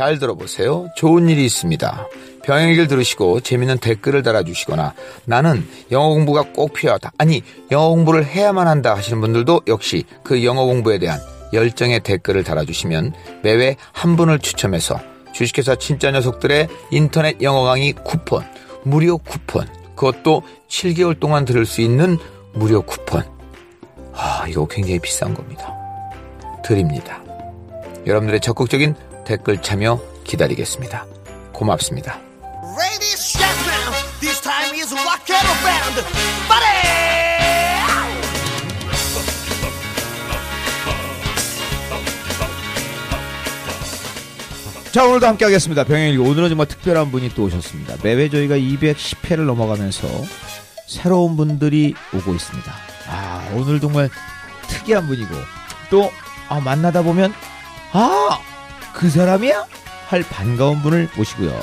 [0.00, 0.88] 잘 들어보세요.
[0.96, 2.08] 좋은 일이 있습니다.
[2.42, 4.94] 병행기를 들으시고 재밌는 댓글을 달아주시거나
[5.26, 7.12] 나는 영어 공부가 꼭 필요하다.
[7.18, 11.20] 아니, 영어 공부를 해야만 한다 하시는 분들도 역시 그 영어 공부에 대한
[11.52, 14.98] 열정의 댓글을 달아주시면 매회 한 분을 추첨해서
[15.34, 18.42] 주식회사 진짜 녀석들의 인터넷 영어 강의 쿠폰,
[18.84, 22.16] 무료 쿠폰, 그것도 7개월 동안 들을 수 있는
[22.54, 23.22] 무료 쿠폰.
[24.14, 25.74] 아, 이거 굉장히 비싼 겁니다.
[26.64, 27.22] 드립니다.
[28.06, 28.94] 여러분들의 적극적인
[29.24, 31.06] 댓글 참여 기다리겠습니다.
[31.52, 32.20] 고맙습니다.
[44.92, 45.84] 자 오늘도 함께 하겠습니다.
[45.84, 47.96] 병행일기 오늘은 정말 특별한 분이 또 오셨습니다.
[48.02, 50.08] 매회 저희가 210회를 넘어가면서
[50.88, 52.72] 새로운 분들이 오고 있습니다.
[53.08, 54.10] 아 오늘 정말
[54.66, 55.32] 특이한 분이고
[55.90, 56.10] 또
[56.48, 57.32] 아, 만나다 보면
[57.92, 58.40] 아
[58.92, 59.64] 그 사람이야
[60.08, 61.58] 할 반가운 분을 모시고요.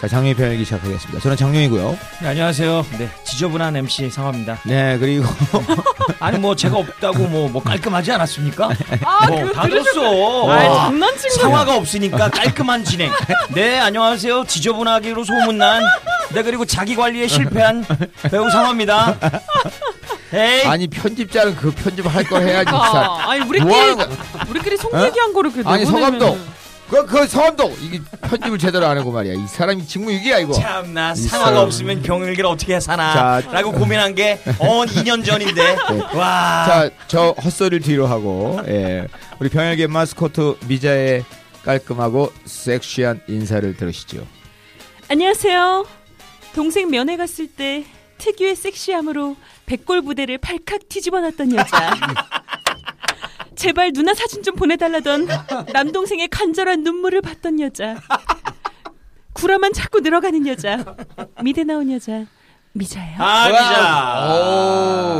[0.00, 1.20] 자 장룡이 병행일기 시작하겠습니다.
[1.20, 1.98] 저는 장룡이고요.
[2.22, 2.84] 네, 안녕하세요.
[2.98, 4.58] 네, 지저분한 MC 상화입니다.
[4.64, 5.24] 네 그리고
[6.20, 8.70] 아니 뭐 제가 없다고 뭐, 뭐 깔끔하지 않았습니까?
[9.04, 9.62] 아, 뭐 다.
[9.62, 9.70] 아이,
[10.74, 11.40] 장난친 거야.
[11.40, 13.10] 상화가 없으니까 깔끔한 진행.
[13.54, 14.44] 네, 안녕하세요.
[14.46, 15.84] 지저분하기로 소문난
[16.34, 17.86] 네 그리고 자기 관리에 실패한
[18.30, 19.16] 배우 상화입니다.
[20.34, 22.70] 에이, 아니 편집자는 그 편집할 걸 해야지.
[22.72, 23.96] 아, 아니 뭐 우리끼리?
[24.50, 26.53] 우리끼리 속 얘기한 거를 그 아니 서감독
[26.88, 29.34] 그, 그 서감독 이게 편집을 제대로 안 하고 말이야.
[29.34, 30.52] 이 사람이 직무유기야 이거.
[30.52, 31.64] 참나 이 상화가 사람.
[31.64, 33.50] 없으면 병일기를 어떻게 사나 자.
[33.52, 35.76] 라고 고민한 게 어 2년 전인데
[36.14, 39.06] 와 자, 저 헛소리를 뒤로 하고, 예.
[39.40, 41.24] 우리 병역의 마스코트 미자의
[41.64, 44.26] 깔끔하고 섹시한 인사를 들으시죠.
[45.08, 45.86] 안녕하세요.
[46.54, 47.84] 동생 면회 갔을 때
[48.18, 51.94] 특유의 섹시함으로 백골 부대를 발칵 뒤집어놨던 여자.
[53.56, 55.28] 제발 누나 사진 좀 보내달라던
[55.72, 57.96] 남동생의 간절한 눈물을 봤던 여자.
[59.32, 60.84] 구라만 자꾸 늘어가는 여자.
[61.42, 62.24] 미대 나온 여자.
[62.76, 63.16] 미자예요.
[63.18, 64.34] 아 미자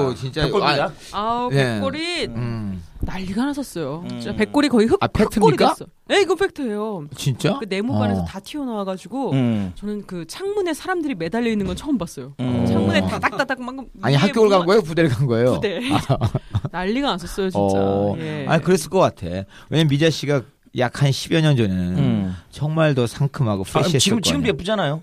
[0.09, 0.43] 오, 진짜.
[0.43, 0.93] 백골미자?
[1.12, 1.56] 아우 예.
[1.56, 2.74] 백골이 음,
[3.04, 4.04] 난리가 났었어요.
[4.09, 4.37] 진짜 음.
[4.37, 5.75] 백골이 거의 흑, 아, 팩트입니까?
[5.75, 5.87] 됐어.
[6.09, 7.06] 네, 이거 팩트예요.
[7.16, 7.59] 진짜?
[7.59, 8.25] 그 네모반에서 어.
[8.25, 9.72] 다 튀어나와가지고 음.
[9.75, 12.34] 저는 그 창문에 사람들이 매달려 있는 건 처음 봤어요.
[12.41, 12.64] 음.
[12.66, 14.82] 창문에 다닥다닥 막 아니, 학교를 간 뭐- 거예요?
[14.82, 15.54] 부대를 간 거예요?
[15.54, 15.81] 부대.
[16.72, 17.59] 난리가 났었어요, 진짜.
[17.78, 18.47] 어, 예.
[18.48, 19.26] 아니, 그랬을 것 같아.
[19.70, 20.43] 왜냐면 미자 씨가
[20.78, 22.37] 약 한 10여 년 전에는 음.
[22.50, 24.48] 정말 더 상큼하고 아, 프레시했을 지금 거 지금도.
[24.48, 25.03] 예쁘잖아요.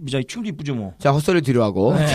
[0.00, 0.94] 미자 지금도 이쁘죠 뭐.
[0.98, 1.94] 자, 헛소리 뒤로 하고.
[1.94, 2.06] 네.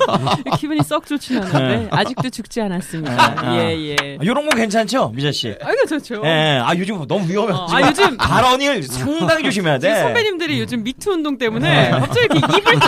[0.58, 3.50] 기분이 썩 좋진 않은데 아직도 죽지 않았습니다.
[3.52, 3.56] 네.
[3.78, 4.18] 예, 예.
[4.20, 5.54] 이런 거 괜찮죠, 미자 씨?
[5.62, 6.22] 아, 이거 좋죠.
[6.24, 6.60] 예.
[6.62, 7.52] 아 요즘 너무 위험해.
[7.52, 10.00] 어, 아, 요즘 발언을 상당히 조심해야 돼.
[10.02, 11.90] 선배님들이 요즘 미투 운동 때문에 네.
[11.90, 12.80] 갑자기 이렇게 입을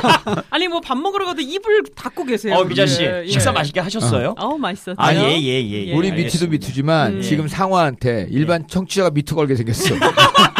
[0.51, 2.55] 아니 뭐 밥 먹으러 가도 입을 닫고 계세요.
[2.55, 3.27] 어 미자 씨 예, 예.
[3.31, 4.35] 식사 맛있게 하셨어요?
[4.39, 4.97] 어우 맛있었죠.
[4.97, 5.87] 아예예 예.
[5.89, 5.95] 예.
[5.95, 7.21] 우리 미투도 미투지만 음.
[7.23, 9.95] 지금 상화한테 일반 청취자가 미투 걸게 생겼어.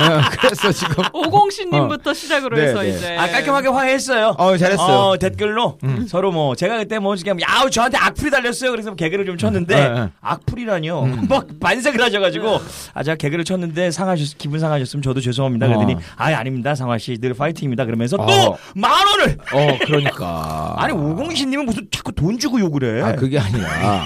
[0.00, 2.88] 어, 그래서 지금 오공신님부터 시작으로 네, 해서 네.
[2.88, 4.34] 이제 아 깔끔하게 화해했어요.
[4.38, 4.96] 어 잘했어요.
[4.96, 5.78] 어, 댓글로
[6.08, 8.70] 서로 뭐 제가 그때 뭐 지금 야우 저한테 악플이 달렸어요.
[8.70, 10.08] 그래서 개그를 좀 쳤는데 네, 네.
[10.20, 11.06] 악플이라뇨.
[11.28, 12.60] 막 반색을 하셔가지고
[12.94, 15.66] 아 제가 개그를 쳤는데 상하셨 기분 상하셨으면 저도 죄송합니다.
[15.66, 15.98] 그랬더니 어.
[16.16, 17.84] 아 아닙니다 상하 씨늘 파이팅입니다.
[17.84, 18.26] 그러면서 어.
[18.26, 23.02] 또만 원을 어 그러니까 아니 오공신님은 무슨 자꾸 돈 주고 욕을 해.
[23.02, 24.04] 아 그게 아니라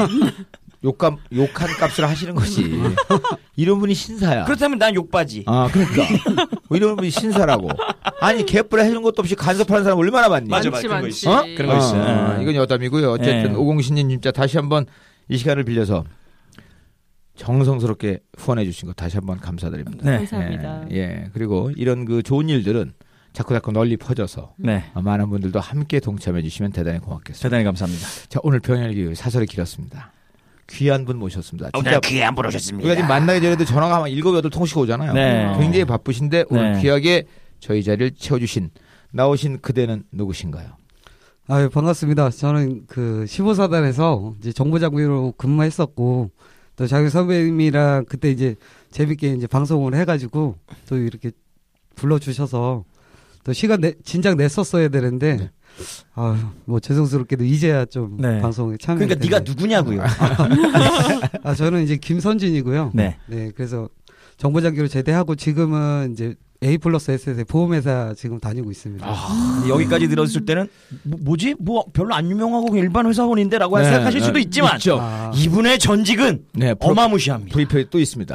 [0.84, 2.78] 욕감 욕한 값을 하시는 거지.
[3.56, 4.44] 이런 분이 신사야.
[4.44, 5.44] 그렇다면 난 욕바지.
[5.46, 6.02] 아 그러니까
[6.68, 7.70] 뭐 이런 분이 신사라고.
[8.20, 10.48] 아니 개뿔 해준 것도 없이 간섭하는 사람 얼마나 많니?
[10.48, 11.18] 맞아, 많지 그런 거 많지.
[11.18, 11.32] 있어.
[11.32, 11.42] 어?
[11.56, 12.02] 그런 거 있어요.
[12.02, 12.42] 어, 예.
[12.42, 13.10] 이건 여담이고요.
[13.12, 13.54] 어쨌든 예.
[13.56, 14.84] 오공신님 진짜 다시 한번
[15.28, 16.04] 이 시간을 빌려서
[17.36, 20.08] 정성스럽게 후원해 주신 거 다시 한번 감사드립니다.
[20.08, 20.18] 네.
[20.18, 20.84] 감사합니다.
[20.92, 21.30] 예, 예.
[21.32, 22.92] 그리고 이런 그 좋은 일들은
[23.32, 24.84] 자꾸 자꾸 널리 퍼져서 네.
[24.94, 27.42] 어, 많은 분들도 함께 동참해 주시면 대단히 고맙겠습니다.
[27.42, 28.06] 대단히 감사합니다.
[28.28, 30.12] 자 오늘 병현기 사설이 길었습니다.
[30.70, 31.70] 귀한 분 모셨습니다.
[31.74, 32.84] 진짜 오늘 귀한 분 오셨습니다.
[32.84, 35.12] 우리가 지금 만나기 전에도 전화가 한 일곱 여덟 통씩 오잖아요.
[35.12, 35.52] 네.
[35.58, 36.82] 굉장히 바쁘신데 오늘 네.
[36.82, 37.24] 귀하게
[37.60, 38.70] 저희 자리를 채워주신
[39.12, 40.76] 나오신 그대는 누구신가요?
[41.46, 42.30] 아유, 반갑습니다.
[42.30, 46.30] 저는 그 15사단에서 이제 정보장비로 근무했었고,
[46.76, 48.56] 또 자기 선배님이랑 그때 이제
[48.90, 50.56] 재밌게 이제 방송을 해가지고,
[50.88, 51.30] 또 이렇게
[51.96, 52.84] 불러주셔서,
[53.44, 55.50] 또 시간 내, 진작 냈었어야 되는데, 네.
[56.14, 58.40] 아유, 뭐 죄송스럽게도 이제야 좀 네.
[58.40, 58.98] 방송에 참여.
[58.98, 60.02] 그러니까 네가 누구냐고요.
[61.42, 62.92] 아, 저는 이제 김선진이고요.
[62.94, 63.16] 네.
[63.26, 63.88] 네, 그래서
[64.36, 69.06] 정보장비로 제대하고 지금은 이제 A 플러스 S의 보험회사 지금 다니고 있습니다.
[69.06, 70.68] 아, 여기까지 들었을 때는
[71.02, 74.98] 뭐, 지뭐 별로 안 유명하고 일반 회사원인데라고 네, 생각하실 수도 네, 있지만 있죠.
[74.98, 77.52] 아, 이분의 전직은 네, 프로, 어마무시합니다.
[77.52, 78.34] 브리프에 또 있습니다.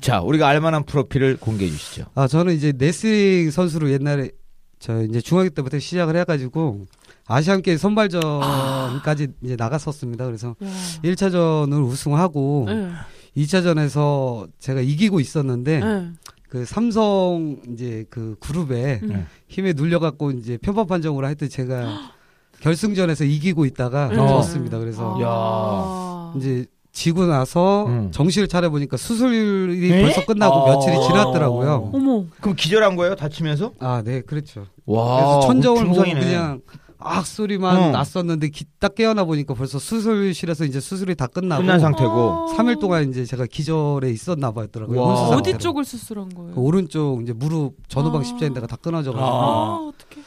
[0.00, 2.04] 자, 우리가 알만한 프로필을 공개해 주시죠.
[2.14, 4.30] 아, 저는 이제 레슬링 선수로 옛날에
[4.80, 6.86] 저 이제 중학교 때부터 시작을 해가지고
[7.26, 10.24] 아시안 게임 선발전까지 이제 나갔었습니다.
[10.24, 10.68] 그래서 야.
[11.04, 12.90] 1차전을 우승하고 예.
[13.36, 16.10] 2차전에서 제가 이기고 있었는데 예.
[16.48, 19.26] 그 삼성 이제 그 그룹에 음.
[19.48, 22.10] 힘에 눌려갖고 이제 편파 판정으로 하여튼 제가
[22.60, 24.16] 결승전에서 이기고 있다가 음.
[24.16, 24.78] 졌습니다.
[24.78, 26.34] 그래서 아.
[26.38, 28.10] 이제 지고 나서 음.
[28.12, 30.02] 정신을 차려보니까 수술이 에?
[30.02, 30.68] 벌써 끝나고 어.
[30.74, 31.90] 며칠이 지났더라고요.
[31.92, 32.24] 어머.
[32.40, 33.14] 그럼 기절한 거예요?
[33.14, 33.72] 다치면서?
[33.78, 34.66] 아, 네, 그렇죠.
[34.86, 35.16] 와.
[35.16, 36.02] 그래서 천정을 보고.
[36.02, 36.60] 그냥
[37.02, 37.90] 악 소리만 어.
[37.92, 42.54] 났었는데 기, 딱 깨어나 보니까 벌써 수술실에서 이제 수술이 다 끝나고 끝난 상태고.
[42.56, 45.00] 3일 동안 이제 제가 기절에 있었나 봐더라고요.
[45.02, 45.56] 혼수 어디.
[45.56, 46.54] 쪽을 수술한 거예요?
[46.54, 48.24] 그 오른쪽 이제 무릎 전후방 아.
[48.24, 49.30] 십자인대가 다 끊어져 가지고 아.
[49.32, 50.22] 아, 어떡해.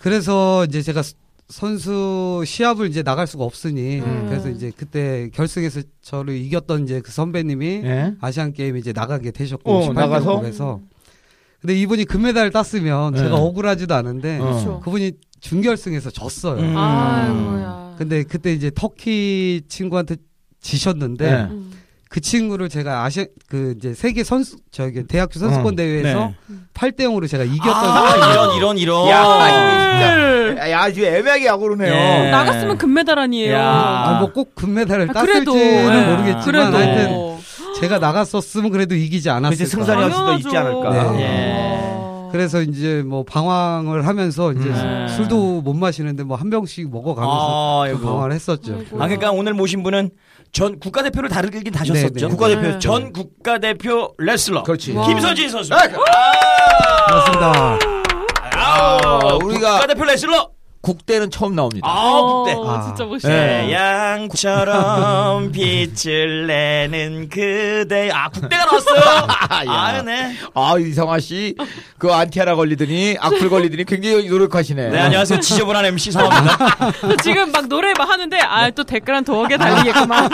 [0.00, 1.14] 그래서 이제 제가 스-
[1.48, 4.26] 선수 시합을 이제 나갈 수가 없으니 음.
[4.28, 8.14] 그래서 이제 그때 결승에서 저를 이겼던 이제 그 선배님이 예.
[8.20, 10.80] 아시안 게임 이제 나가게 되셨고 어, 18년 나가서?
[11.60, 13.20] 근데 이분이 금메달을 땄으면 네.
[13.20, 14.44] 제가 억울하지도 않은데 어.
[14.44, 14.80] 그렇죠.
[14.80, 16.60] 그분이 준결승에서 졌어요.
[16.60, 16.76] 음.
[16.76, 17.94] 아이고야.
[17.98, 20.16] 근데 그때 이제 터키 친구한테
[20.60, 21.42] 지셨는데 네.
[21.44, 21.72] 음.
[22.08, 25.76] 그 친구를 제가 아시아 그 이제 세계 선수 저기 대학교 선수권 어.
[25.76, 26.56] 대회에서 네.
[26.72, 29.08] 8대 0으로 제가 이겼던 아, 이런 이런 이런.
[29.08, 29.20] 야,
[30.60, 31.92] 야, 야, 아주 애매하게 야구르네요.
[31.92, 32.30] 예.
[32.30, 33.52] 나갔으면 금메달 아니에요.
[33.54, 33.62] 야.
[33.62, 36.06] 아, 뭐 꼭 금메달을 아, 땄을지는 그래도, 예.
[36.06, 36.76] 모르겠지만 그래도.
[36.76, 37.38] 하여튼
[37.80, 39.50] 제가 나갔었으면 그래도 이기지 않았을까.
[39.50, 41.12] 그치, 승산이었을 수도 있지 않을까.
[41.12, 41.20] 네.
[41.22, 41.87] 예.
[42.30, 45.06] 그래서 이제 뭐 방황을 하면서 이제 음.
[45.16, 47.98] 술도 못 마시는데 뭐 한 병씩 먹어가면서.
[47.98, 48.74] 그 방황을 했었죠.
[48.76, 48.96] 아이고.
[49.02, 50.10] 아, 그러니까 오늘 모신 분은
[50.52, 52.14] 전 국가대표를 다르긴 다셨었죠.
[52.14, 52.26] 네, 네.
[52.28, 54.62] 국가대표 전 국가대표 레슬러.
[54.62, 54.92] 그렇지.
[54.92, 55.06] 와.
[55.06, 55.74] 김선진 선수.
[55.74, 55.82] 아,
[57.06, 57.78] 그렇습니다.
[58.54, 60.50] 아, 우리가- 국가대표 레슬러.
[60.80, 61.86] 국대는 처음 나옵니다.
[61.90, 62.54] 아, 국대.
[62.54, 62.82] 어, 아.
[62.86, 63.28] 진짜 멋있다.
[63.28, 63.66] 네.
[63.66, 68.10] 태양처럼 빛을 내는 그대.
[68.12, 69.00] 아, 국대가 나왔어요.
[69.68, 70.34] 아, 네.
[70.54, 71.56] 아, 이성아 씨,
[71.98, 74.90] 그 안티 하나 걸리더니, 악플 걸리더니 굉장히 노력하시네.
[74.90, 75.40] 네, 안녕하세요.
[75.40, 76.56] 지저분한 MC 상황입니다.
[77.22, 80.30] 지금 막 노래 막 하는데 아 또 댓글 한 두어 개 달리겠구만.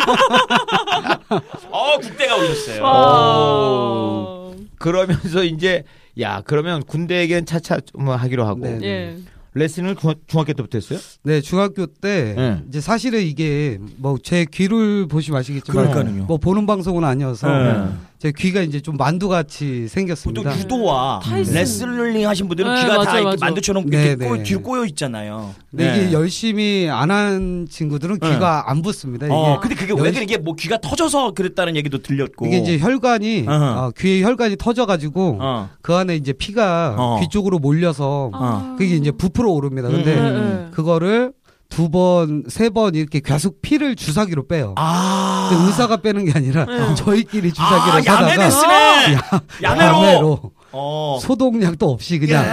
[1.71, 2.37] 어, 국대가.
[2.83, 4.51] 와.
[4.79, 5.85] 그러면서 이제,
[6.21, 8.61] 야, 그러면 군대 얘긴 차차 좀 하기로 하고.
[8.67, 8.79] 네.
[8.83, 9.17] 예.
[9.55, 10.99] 레슬링을 중, 중학 교 때부터 했어요?
[11.23, 12.63] 네, 중학교 때 네.
[12.69, 16.25] 이제 사실은 이게 뭐 제 귀를 보시면 아시겠지만 그러니까는요.
[16.27, 17.89] 뭐 보는 방송은 아니어서 네.
[18.25, 20.59] 제 귀가 이제 좀 만두같이 보통 생겼습니다.
[20.59, 21.53] 유도와 타이슨.
[21.57, 23.37] 레슬링 하신 분들은 네, 귀가 다 맞아요, 이렇게 맞아요.
[23.39, 24.43] 만두처럼 네, 이렇게 꼬, 네.
[24.43, 25.55] 뒤로 꼬여 있잖아요.
[25.71, 25.99] 근데 네.
[26.05, 28.31] 이게 열심히 안 한 친구들은 네.
[28.31, 29.27] 귀가 안 붙습니다.
[29.27, 30.23] 이게 어, 근데 그게 왜 열- 그래?
[30.23, 32.47] 이게 뭐 귀가 터져서 그랬다는 얘기도 들렸고.
[32.47, 33.45] 이게 이제 혈관이.
[33.47, 35.69] 어, 귀에 혈관이 터져가지고 어.
[35.83, 37.21] 그 안에 이제 피가 어.
[37.21, 38.75] 귀 쪽으로 몰려서 아.
[38.79, 39.89] 그게 이제 부풀어 오릅니다.
[39.89, 40.71] 근데 음, 네, 네.
[40.71, 41.33] 그거를
[41.69, 44.75] 두 번, 세 번 이렇게 계속 피를 주사기로 빼요.
[44.77, 45.49] 아.
[45.51, 46.95] 근데 의사가 빼는 게 아니라 네.
[46.95, 49.17] 저희끼리 주사기로 아, 야매데스네.
[49.63, 49.93] 야매로.
[49.95, 50.41] 야매로
[50.73, 51.19] 어.
[51.21, 52.45] 소독약도 없이 그냥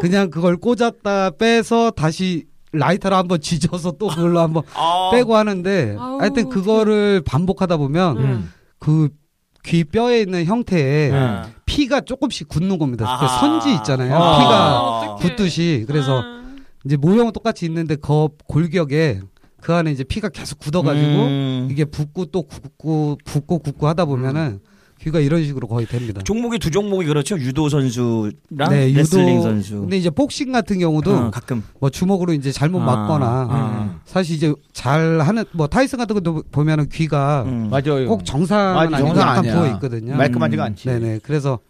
[0.00, 5.10] 그냥 그걸 꽂았다 빼서 다시 라이터로 한번 지져서 또 그걸로 한번 아.
[5.12, 8.52] 빼고 하는데 아우, 하여튼 그거를 반복하다 보면 음.
[8.78, 11.42] 그귀 뼈에 있는 형태에 네.
[11.66, 13.18] 피가 조금씩 굳는 겁니다.
[13.20, 13.26] 그.
[13.40, 14.14] 선지 있잖아요.
[14.16, 14.38] 아.
[14.38, 15.28] 피가 어떡해.
[15.30, 16.39] 굳듯이 그래서 아.
[16.84, 19.20] 이제 모형은 똑같이 있는데 그 골격에
[19.60, 21.68] 그 안에 이제 피가 계속 굳어가지고 음.
[21.70, 24.60] 이게 붓고 또 굳고 붓고 굳고 하다 보면은
[25.00, 26.20] 귀가 이런 식으로 거의 됩니다.
[26.22, 27.38] 종목이 두 종목이 그렇죠.
[27.38, 29.80] 유도 선수랑 네, 레슬링 선수.
[29.80, 34.00] 근데 이제 복싱 같은 경우도 어, 가끔 뭐 주먹으로 이제 잘못 아, 맞거나 아.
[34.04, 37.70] 사실 이제 잘 하는 뭐 타이슨 같은 것도 보면은 귀가 음.
[37.70, 38.08] 맞아요.
[38.08, 39.54] 꼭 정상 아니고 정상 약간 아니야.
[39.54, 40.16] 부어 있거든요.
[40.16, 40.88] 말끔하지가 않지.
[40.88, 41.20] 네네.
[41.22, 41.60] 그래서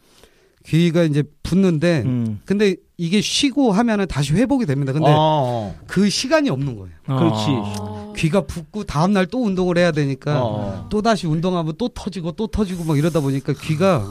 [0.66, 2.40] 귀가 이제 붓는데 음.
[2.44, 4.92] 근데 이게 쉬고 하면은 다시 회복이 됩니다.
[4.92, 6.90] 근데 어, 그 시간이 없는 거예요.
[7.06, 7.46] 그렇지.
[7.48, 8.12] 아.
[8.14, 10.86] 귀가 붓고 다음 날 또 운동을 해야 되니까 어.
[10.90, 14.04] 또 다시 운동하면 또 터지고 또 터지고 막 이러다 보니까 귀가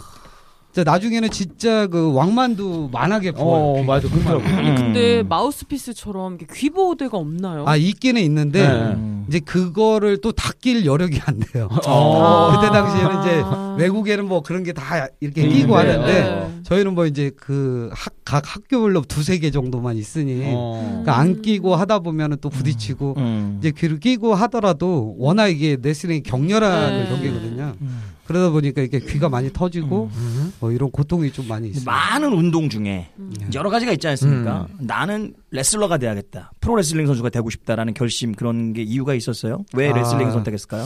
[0.83, 3.81] 나중에는 진짜 그 왕만두 만하게 부어요.
[3.81, 3.83] 어.
[3.83, 4.07] 맞아.
[4.09, 4.43] 그렇더라고.
[4.47, 5.27] 아니 근데 음.
[5.29, 7.65] 마우스피스처럼 귀 보호대가 없나요?
[7.67, 8.73] 아 있기는 있는데 네.
[8.93, 9.25] 음.
[9.27, 11.69] 이제 그거를 또 닦일 여력이 안 돼요.
[11.87, 12.51] 어.
[12.59, 13.75] 그때 당시에는 이제 아.
[13.79, 15.87] 외국에는 뭐 그런 게 다 이렇게 음, 끼고 네.
[15.91, 16.59] 하는데 네.
[16.63, 17.89] 저희는 뭐 이제 그
[18.29, 20.83] 각 학교별로 두세 개 정도만 있으니 어.
[21.03, 23.55] 그러니까 안 끼고 하다 보면은 또 부딪히고 음.
[23.59, 27.09] 이제 귀를 끼고 하더라도 워낙 이게 레슬링이 격렬한 네.
[27.09, 27.73] 경기거든요.
[27.81, 28.01] 음.
[28.29, 30.11] 그러다 보니까 이게 귀가 많이 터지고
[30.59, 31.83] 뭐 이런 고통이 좀 많이 있어요.
[31.85, 33.33] 많은 운동 중에 음.
[33.55, 34.67] 여러 가지가 있지 않습니까?
[34.77, 36.51] 나는 레슬러가 돼야겠다.
[36.61, 39.65] 프로 레슬링 선수가 되고 싶다라는 결심 그런 게 이유가 있었어요?
[39.73, 39.97] 왜 아.
[39.97, 40.85] 레슬링 선택했을까요?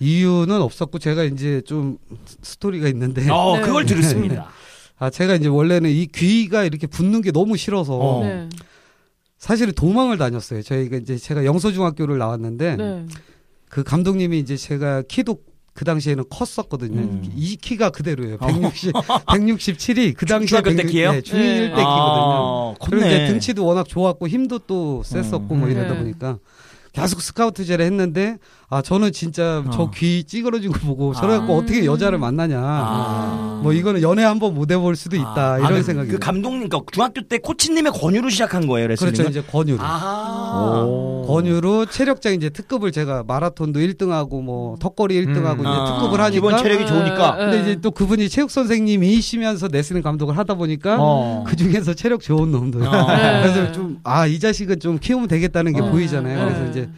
[0.00, 1.96] 이유는 없었고 제가 이제 좀
[2.42, 3.62] 스토리가 있는데 어, 네.
[3.62, 4.50] 그걸 들었습니다.
[4.98, 8.22] 아 제가 이제 원래는 이 귀가 이렇게 붓는 게 너무 싫어서 어.
[8.22, 8.50] 네.
[9.38, 10.60] 사실은 도망을 다녔어요.
[10.60, 13.06] 저희가 이제 제가 영서중학교를 나왔는데 네.
[13.70, 15.38] 그 감독님이 이제 제가 키도
[15.74, 17.00] 그 당시에는 컸었거든요.
[17.00, 17.32] 음.
[17.34, 18.36] 이 키가 그대로예요.
[18.38, 21.12] 160, 167이 그 당시에 중학교 때160 키예요?
[21.12, 21.66] 네, 중1 때 네.
[21.68, 21.84] 키거든요.
[21.86, 23.06] 아, 그리고.
[23.06, 25.72] 이제 등치도 워낙 좋았고 힘도 또 셌었고 뭐 음.
[25.72, 25.98] 이러다 네.
[25.98, 26.38] 보니까
[26.92, 28.36] 계속 스카우트제를 했는데
[28.74, 31.58] 아 저는 진짜 저귀 찌그러진 거 보고 저래 갖고 아.
[31.58, 32.58] 어떻게 여자를 만나냐.
[32.58, 33.60] 아.
[33.62, 36.10] 뭐 이거는 연애 한번 못 해볼 수도 있다 아, 이런 그- 생각이.
[36.12, 39.12] 그 감독님, 그러니까 중학교 때 코치님의 권유로 시작한 거예요, 레슬링은?
[39.14, 39.78] 그렇죠 이제 권유로.
[39.84, 40.86] 아하.
[41.26, 45.60] 권유로 체력장 이제 특급을 제가 마라톤도 1등하고 뭐 턱걸이 1등하고 음.
[45.60, 45.84] 이제 아.
[46.00, 47.36] 특급을 하니까 기본 체력이 좋으니까.
[47.36, 51.44] 근데 이제 또 그분이 체육 선생님이시면서 레슬링 감독을 하다 보니까 어.
[51.46, 52.82] 그 중에서 체력 좋은 놈들.
[52.82, 52.90] 어.
[53.42, 55.90] 그래서 좀 아 이 자식은 좀 키우면 되겠다는 게 어.
[55.90, 56.44] 보이잖아요.
[56.46, 56.70] 그래서 네.
[56.70, 56.88] 이제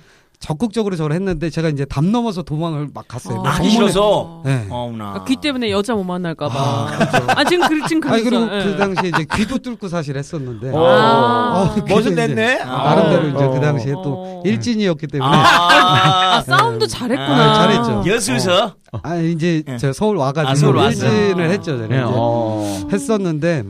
[0.49, 3.39] 적극적으로 저를 했는데 제가 이제 담 넘어서 도망을 막 갔어요.
[3.39, 3.41] 어.
[3.41, 4.43] 뭐 하기 정문에- 싫어서?
[4.45, 4.67] 네.
[4.69, 5.05] 어머나.
[5.17, 6.89] 아, 귀 때문에 여자 못 만날까봐.
[7.35, 8.67] 아, 지금 그 지금 아니 그리고 그랬어.
[8.67, 8.77] 그 예.
[8.77, 10.85] 당시에 이제 귀도 뚫고 사실 했었는데 어.
[10.87, 11.63] 아.
[11.63, 12.59] 어, 그게 멋은 냈네.
[12.63, 13.51] 나름대로 이제 어.
[13.53, 14.03] 그 당시에 어.
[14.03, 17.51] 또 일진이었기 때문에 아, 아, 싸움도 잘했구나.
[17.51, 18.03] 아, 잘했죠.
[18.07, 18.75] 여수서?
[19.03, 19.79] 아 이제 예.
[19.79, 20.79] 저 서울 와가지고 아, 서울.
[20.91, 21.77] 일진을 했죠.
[21.79, 22.03] 제가 네, 이제.
[22.07, 22.89] 어.
[22.93, 23.65] 했었는데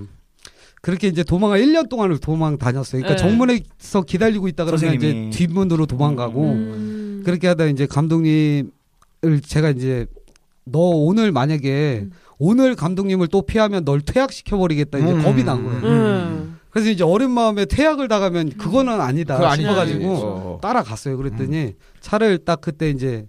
[0.85, 3.01] 그렇게 이제 도망을 1년 동안을 도망 다녔어요.
[3.01, 3.17] 그러니까 네.
[3.31, 5.29] 정문에서 기다리고 있다 그러면 선생님이.
[5.29, 7.23] 이제 뒷문으로 도망가고 음.
[7.25, 8.71] 그렇게 하다 이제 감독님을
[9.47, 10.05] 제가 이제
[10.65, 15.23] 너 오늘 만약에 오늘 감독님을 또 피하면 널 퇴학시켜 버리겠다 이제 음.
[15.23, 15.81] 겁이 난 거예요.
[15.85, 16.59] 음.
[16.69, 19.57] 그래서 이제 어린 마음에 퇴학을 당하면 그거는 아니다.
[19.57, 20.59] 싶어가지고 어.
[20.61, 21.17] 따라갔어요.
[21.17, 23.25] 그랬더니 차를 딱 그때 이제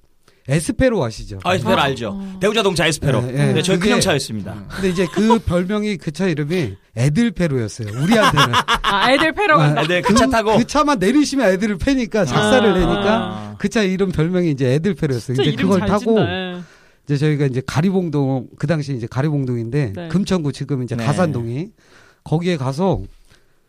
[0.47, 1.39] 에스페로 아시죠?
[1.43, 2.21] 아, 에스페로 알죠.
[2.39, 3.21] 대우자동차 에스페로.
[3.21, 3.53] 네, 네.
[3.53, 4.65] 네, 저희 그냥 차였습니다.
[4.69, 7.87] 근데 이제 그 별명이 그 차 이름이 애들페로였어요.
[7.89, 8.53] 우리한테는.
[8.83, 9.81] 아, 애들 패러 간다.
[9.81, 10.55] 아, 네, 그차 타고.
[10.57, 12.73] 그 차만 내리시면 애들을 패니까 작사를 아.
[12.73, 13.55] 내니까 아.
[13.57, 15.41] 그차 이름 별명이 이제 애들페로였어요.
[15.41, 16.19] 이제 그걸 잘 타고.
[16.19, 16.57] 예.
[17.05, 20.07] 이제 저희가 이제 가리봉동 그 당시 이제 가리봉동인데 네.
[20.09, 21.05] 금천구 지금 이제 네.
[21.05, 21.67] 가산동이
[22.23, 23.01] 거기에 가서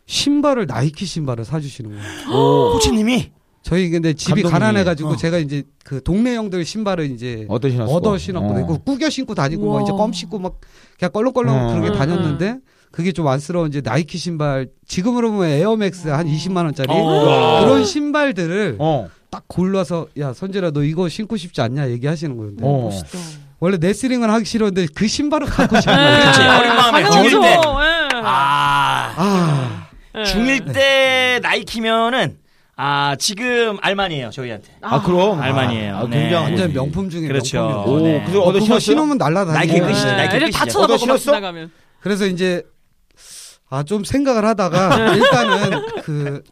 [0.05, 2.35] 신발을 나이키 신발을 사주시는 거예요.
[2.35, 2.73] 오.
[2.73, 3.31] 코치님이?
[3.67, 4.51] 저희 근데 집이 감독님이.
[4.51, 5.15] 가난해가지고 어.
[5.17, 7.91] 제가 이제 그 동네 형들 신발을 이제 얻어 신었어.
[7.93, 8.63] 얻어 신었거든요.
[8.63, 8.67] 어.
[8.67, 9.79] 그 꾸겨 신고 다니고 우와.
[9.79, 10.61] 막 이제 껌 씹고 막
[10.97, 11.73] 그냥 껄렁껄렁 어.
[11.73, 12.57] 그렇게 응, 다녔는데
[12.91, 17.59] 그게 좀 안쓰러운 이제 나이키 신발 지금으로 보면 에어맥스 한 20만 원짜리 어.
[17.65, 19.09] 그런 신발들을 어.
[19.29, 22.53] 딱 골라서 야 선진아 너 이거 신고 싶지 않냐 얘기하시는 거예요.
[22.61, 22.83] 어.
[22.85, 23.19] 멋있다.
[23.59, 25.97] 원래 레슬링은 하기 싫었는데 그 신발을 갖고 싶은 예.
[25.97, 26.19] 거예요.
[26.21, 27.29] 그렇지, 어린 마음에 당연하죠.
[27.29, 27.47] 중일 때.
[27.51, 28.21] 예.
[28.23, 29.13] 아.
[29.17, 30.23] 아, 예.
[30.23, 32.37] 중1 때 나이키면은,
[32.79, 34.69] 아, 지금 알만이에요, 저희한테.
[34.81, 35.41] 아, 그럼.
[35.41, 35.95] 알만이에요.
[35.97, 36.21] 아, 네.
[36.21, 37.57] 굉장히 완전 명품 중에 그렇죠.
[37.67, 37.91] 명품이죠.
[37.91, 38.21] 오, 네.
[38.23, 38.79] 그래서 어, 얻어 그거 신었어요?
[38.79, 39.53] 신으면 날라다니고.
[39.53, 40.11] 나이키 끝이지, 예.
[40.11, 40.73] 나이키 애들 다 끝이죠.
[40.73, 41.23] 쳐다보고 막 신었어?
[41.23, 41.71] 지나가면.
[41.99, 42.63] 그래서 이제
[43.69, 46.43] 아 좀 생각을 하다가 일단은 그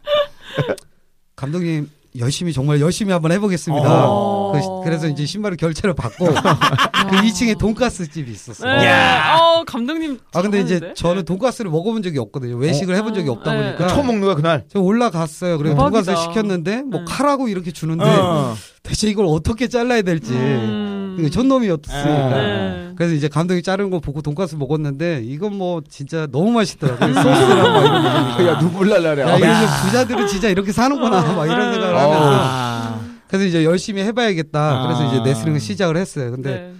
[1.36, 4.06] 감독님 열심히 정말 열심히 한번 해보겠습니다.
[4.08, 4.80] 어.
[4.84, 8.80] 그, 래서 이제 신발을 결제를 받고 그 2층에 돈가스 집이 있었어요.
[8.82, 8.86] 예.
[8.86, 9.38] 야.
[9.38, 10.18] 어, 감독님.
[10.32, 10.92] 아 근데 이제?
[10.94, 12.56] 저는 돈가스를 먹어본 적이 없거든요.
[12.56, 14.64] 외식을 해본 적이 없다 어, 보니까 처음 먹는 거야, 그날.
[14.68, 15.58] 저 올라갔어요.
[15.58, 16.02] 그리고 대박이다.
[16.02, 17.04] 돈가스를 시켰는데 뭐 네.
[17.08, 18.54] 칼하고 이렇게 주는데 어.
[18.82, 20.85] 대체 이걸 어떻게 잘라야 될지 음.
[21.18, 22.28] 이거 촌놈이었으니까.
[22.30, 22.92] 네.
[22.96, 27.14] 그래서 이제 감독이 자른 거 보고 돈가스 먹었는데 이건 뭐 진짜 너무 맛있더라고요.
[27.14, 28.02] 소스랑 막 이런
[28.36, 28.46] 거.
[28.52, 29.22] 야, 눈물 날라 그래.
[29.42, 29.60] 야.
[29.60, 31.22] 좀 부자들은 진짜 이렇게 사는구나.
[31.34, 32.28] 막 이런 생각을 하면서.
[32.32, 33.00] 아.
[33.28, 34.82] 그래서 이제 열심히 해봐야겠다.
[34.86, 35.06] 그래서 아.
[35.12, 36.30] 이제 레슬링을 시작을 했어요.
[36.30, 36.72] 근데 네.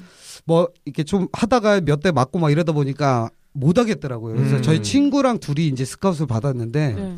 [0.44, 4.36] 뭐 이렇게 좀 하다가 몇 대 맞고 막 이러다 보니까 못 하겠더라고요.
[4.36, 4.62] 그래서 음.
[4.62, 7.16] 저희 친구랑 둘이 이제 스카웃을 받았는데 네.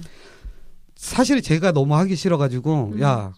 [0.97, 3.01] 사실 제가 너무 하기 싫어가지고 음.
[3.03, 3.33] 야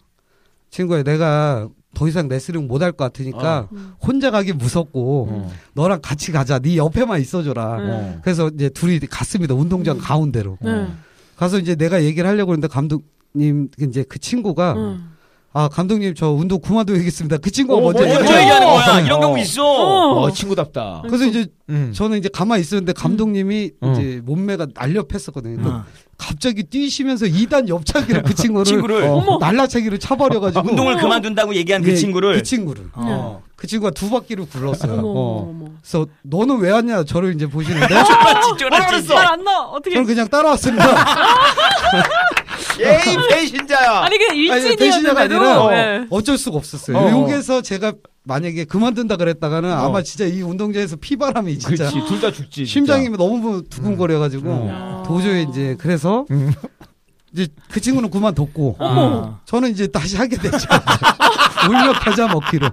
[0.69, 3.93] 친구야 내가 더 이상 레슬링 못할 것 같으니까 음.
[4.01, 5.51] 혼자 가기 무섭고 어.
[5.73, 6.59] 너랑 같이 가자.
[6.59, 7.75] 네 옆에만 있어줘라.
[7.77, 7.89] 음.
[7.89, 8.19] 어.
[8.23, 9.53] 그래서 이제 둘이 갔습니다.
[9.53, 10.57] 운동장 가운데로.
[10.61, 10.87] 네.
[11.35, 15.11] 가서 이제 내가 얘기를 하려고 했는데 감독님 이제 그 친구가 음.
[15.53, 17.37] 아 감독님 저 운동 그만두겠습니다.
[17.37, 18.67] 그 친구가 어, 먼저 먼저 먼저 얘기하는.
[18.67, 18.99] 거야.
[19.01, 19.19] 이런 어.
[19.21, 19.63] 경우 있어.
[19.65, 20.21] 어.
[20.21, 21.01] 어, 친구답다.
[21.05, 21.91] 그래서 이제 음.
[21.93, 23.91] 저는 이제 가만히 있었는데 감독님이 음.
[23.91, 25.67] 이제 몸매가 날렵했었거든요.
[25.67, 25.83] 어.
[26.17, 29.37] 갑자기 뛰시면서 2단 옆차기로 그 친구를 친구를 어.
[29.41, 32.35] 날라차기로 차버려가지고 운동을 그만둔다고 얘기한 그 예, 친구를.
[32.35, 33.41] 그 친구를 어.
[33.57, 34.93] 그 친구가 두 바퀴를 굴렀어요.
[34.93, 34.97] 어.
[34.99, 35.65] 어머, 어머.
[35.81, 39.07] 그래서 너는 왜 왔냐 저를 이제 보시는데 쫄았지, 쫄았지.
[39.07, 39.63] 잘안 나.
[39.65, 39.95] 어떻게?
[39.95, 40.85] 저는 그냥 따라왔습니다.
[42.81, 43.91] 예이 배신자야.
[44.01, 44.85] 아니 그 아니, 배신자가
[45.23, 45.69] 일진이었는데도.
[45.69, 46.05] 아니라 예.
[46.09, 46.97] 어쩔 수가 없었어요.
[46.97, 47.09] 어.
[47.21, 52.65] 여기서 제가 만약에 그만둔다 그랬다가는 아마 진짜 이 운동장에서 피바람이 진짜 그렇지, 둘다 죽지.
[52.65, 52.71] 진짜.
[52.71, 55.03] 심장이 너무 두근거려가지고 음.
[55.05, 56.51] 도저히 이제 그래서 음.
[57.33, 59.39] 이제 그 친구는 그만뒀고 어머.
[59.45, 60.67] 저는 이제 다시 하게 됐죠.
[61.69, 62.67] 울며 겨자 먹기로.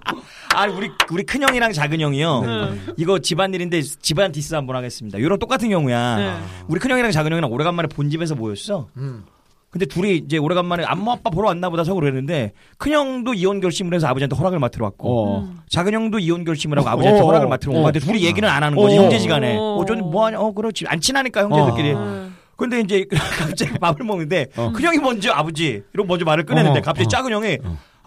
[0.55, 2.41] 아, 우리, 우리 큰 형이랑 작은 형이요.
[2.41, 2.81] 네.
[2.97, 5.19] 이거 집안 일인데 집안 디스 한번 하겠습니다.
[5.19, 6.17] 이런 똑같은 경우야.
[6.17, 6.37] 네.
[6.69, 8.89] 우리 큰 형이랑 작은 형이랑 오래간만에 본 집에서 모였어.
[8.97, 9.25] 음.
[9.71, 13.95] 근데 둘이 이제 오래간만에 엄마 아빠 보러 왔나 보다 하고 그랬는데 큰 형도 이혼 결심을
[13.95, 15.41] 해서 아버지한테 허락을 맡으러 왔고 어.
[15.41, 15.59] 음.
[15.69, 17.77] 작은 형도 이혼 결심을 하고 아버지한테 어, 허락을 어, 맡으러 어.
[17.77, 19.03] 온 건데 둘이 얘기는 안 하는 거지 어.
[19.03, 19.77] 형제지간에 어.
[19.77, 22.29] 어 저는 뭐하냐 어 그렇지 안 친하니까 형제들끼리 네.
[22.57, 23.05] 근데 이제
[23.39, 24.73] 갑자기 밥을 먹는데 어.
[24.75, 27.09] 큰 형이 먼저 아버지 이러고 먼저 말을 꺼내는데 어, 갑자기 어.
[27.09, 27.59] 작은 형이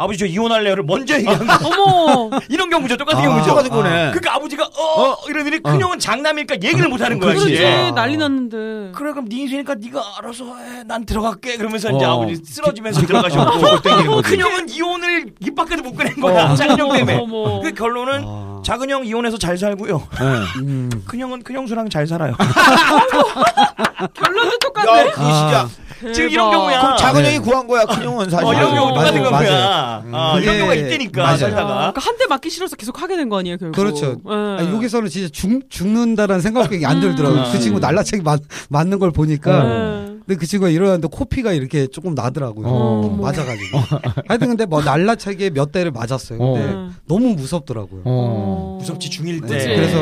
[0.01, 1.53] 아버지 저 이혼할래요를 먼저 얘기한 거.
[1.63, 2.39] 어머.
[2.49, 2.97] 이런 경우죠.
[2.97, 3.49] 똑같은 아, 경우죠.
[3.49, 3.89] 똑같은 거네.
[4.11, 7.33] 그러니까 아버지가 어, 이러더니 큰형은 장남이니까 얘기를 못 하는 거야.
[7.33, 7.53] 그렇지.
[7.53, 7.91] 이제.
[7.93, 8.93] 난리 났는데.
[8.95, 10.83] 그래 그럼 네 인생이니까 네가 알아서 해.
[10.85, 11.57] 난 들어갈게.
[11.57, 12.13] 그러면서 이제 어.
[12.13, 14.29] 아버지 쓰러지면서 들어가셨고 저걸 땡기는 거지.
[14.29, 16.55] 큰형은 이혼을 입 밖에도 못 꺼낸 거야.
[16.55, 17.19] 작은 형 때문에.
[17.19, 17.61] 어머.
[17.61, 18.61] 그 결론은 아.
[18.65, 20.07] 작은 형 이혼해서 잘 살고요.
[20.19, 20.61] 네.
[20.61, 20.89] 음.
[21.05, 22.35] 큰형은 큰형수랑 잘 살아요.
[24.15, 25.03] 결론은 야, 똑같네.
[25.11, 25.67] 그 진짜.
[26.13, 26.81] 지금 이런 경우야.
[26.81, 27.35] 그럼 작은 네.
[27.35, 28.45] 형이 구한 거야, 큰 형은 사실.
[28.47, 28.73] 어, 이런.
[28.75, 29.45] 경우 똑같은 맞아요.
[29.47, 30.03] 경우야.
[30.11, 31.37] 어, 이런 그게- 경우가 있다니까 맞아요.
[31.37, 31.73] 살다가.
[31.75, 33.75] 그러니까 한 대 맞기 싫어서 계속 하게 된 거 아니에요, 결국.
[33.75, 34.17] 그렇죠.
[34.29, 34.33] 예.
[34.59, 37.41] 아니, 여기서는 진짜 죽, 죽는다라는 생각밖에 안 들더라고요.
[37.43, 37.51] 음.
[37.51, 39.51] 그 친구 날라차기 맞, 맞는 걸 보니까.
[39.65, 40.11] 예.
[40.25, 42.67] 근데 그 친구가 일어났는데 코피가 이렇게 조금 나더라고요.
[42.67, 43.17] 어.
[43.21, 43.79] 맞아가지고.
[44.27, 46.37] 하여튼 근데 뭐 날라차기에 몇 대를 맞았어요.
[46.37, 46.89] 근데 어.
[47.07, 48.01] 너무 무섭더라고요.
[48.05, 48.77] 어.
[48.79, 49.47] 무섭지 중일 때.
[49.47, 49.65] 그치.
[49.67, 49.97] 그래서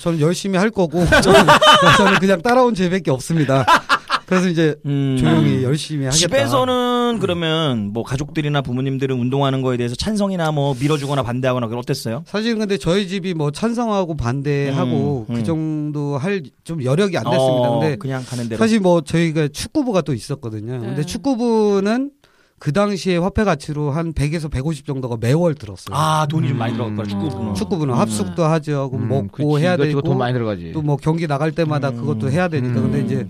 [0.00, 1.46] 저는 열심히 할 거고 저는,
[1.98, 3.64] 저는 그냥 따라온 죄밖에 없습니다.
[4.26, 5.16] 그래서 이제 음.
[5.18, 6.16] 조용히 열심히 하겠다.
[6.18, 12.24] 집에서는 그러면 뭐 가족들이나 부모님들은 운동하는 거에 대해서 찬성이나 뭐 밀어주거나 반대하거나 그건 어땠어요?
[12.26, 15.36] 사실 근데 저희 집이 뭐 찬성하고 반대하고 음, 음.
[15.36, 17.42] 그 정도 할 좀 여력이 안 됐습니다.
[17.68, 18.58] 어, 근데 그냥 가는 대로.
[18.58, 20.80] 사실 뭐 저희가 축구부가 또 있었거든요.
[20.80, 21.02] 근데 네.
[21.04, 22.10] 축구부는
[22.58, 25.94] 그 당시에 화폐 가치로 한 100에서 150 정도가 매월 들었어요.
[25.96, 27.54] 아 돈이 좀 많이 들어갈 거야 축구부는.
[27.54, 27.98] 축구부는 음.
[28.00, 28.90] 합숙도 하죠.
[28.90, 29.62] 그럼 음, 먹고 그치.
[29.64, 30.72] 해야 되고 돈 많이 들어가지.
[30.72, 31.96] 또 뭐 경기 나갈 때마다 음.
[31.98, 32.80] 그것도 해야 되니까.
[32.80, 33.04] 근데 음.
[33.06, 33.28] 이제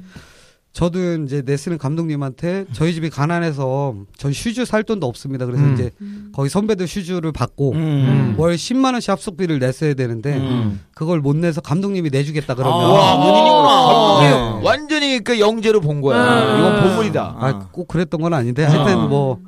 [0.76, 5.46] 저도 이제 네스는 감독님한테 저희 집이 가난해서 전 슈즈 살 돈도 없습니다.
[5.46, 5.72] 그래서 음.
[5.72, 5.90] 이제
[6.34, 8.34] 거기 선배들 슈즈를 받고 음.
[8.36, 10.80] 월 10만 원씩 합숙비를 냈어야 되는데 음.
[10.94, 14.18] 그걸 못 내서 감독님이 내주겠다 그러면 아, 와, 은인이구나.
[14.20, 14.66] 이게 네.
[14.66, 16.18] 완전히 그 영재로 본 거야.
[16.18, 16.58] 음.
[16.58, 17.36] 이건 보물이다.
[17.38, 19.06] 아, 꼭 그랬던 건 아닌데 하여튼 아.
[19.06, 19.40] 뭐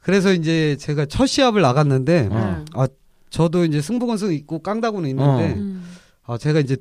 [0.00, 2.64] 그래서 이제 제가 첫 시합을 나갔는데 어.
[2.72, 2.88] 아
[3.28, 5.84] 저도 이제 승부건승 있고 깡다구는 있는데 음.
[6.24, 6.78] 아 제가 이제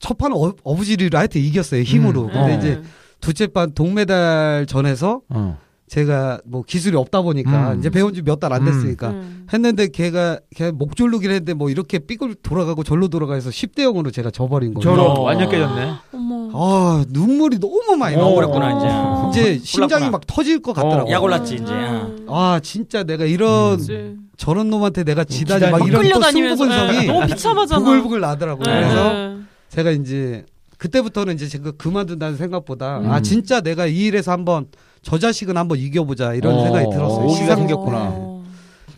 [0.00, 2.30] 첫판 어, 어부지리로 하여튼 이겼어요 힘으로 음.
[2.32, 2.58] 근데 어.
[2.58, 2.82] 이제
[3.20, 5.58] 두째 판 동메달 전에서 어.
[5.88, 7.78] 제가 뭐 기술이 없다 보니까 음.
[7.78, 8.66] 이제 배운 지 몇 달안 음.
[8.66, 9.46] 됐으니까 음.
[9.52, 14.74] 했는데 걔가 걔 목졸르긴 했는데 뭐 이렇게 삐글 돌아가고 절로 돌아가서 10대 0으로 제가 져버린
[14.74, 14.82] 거예요.
[14.82, 15.20] 저런 어.
[15.22, 15.92] 완전 깨졌네.
[16.12, 16.50] 어머.
[16.52, 18.60] 아 눈물이 너무 많이 어, 나오더라고요.
[18.60, 19.54] 그랬구나 이제.
[19.54, 20.10] 이제 심장이.
[20.10, 21.12] 막 터질 것 같더라고요.
[21.12, 21.72] 약 올랐지 이제.
[21.72, 22.26] 음.
[22.28, 24.14] 아 진짜 내가 이런 그치.
[24.36, 25.70] 저런 놈한테 내가 지다니.
[25.70, 27.06] 막막 이런 또 승부근성이 예.
[27.06, 27.78] 너무 비참하잖아.
[27.82, 28.70] 부글부글 나더라고요.
[28.70, 28.80] 예.
[28.80, 29.36] 그래서
[29.70, 30.44] 제가 이제
[30.78, 33.10] 그때부터는 이제 제가 그만둔다는 생각보다 음.
[33.10, 34.66] 아 진짜 내가 이 일에서 한번
[35.02, 37.24] 저 자식은 한번 이겨보자 이런 어, 생각이 들었어요.
[37.26, 37.98] 오기가 시상- 생겼구나.
[38.12, 38.44] 어.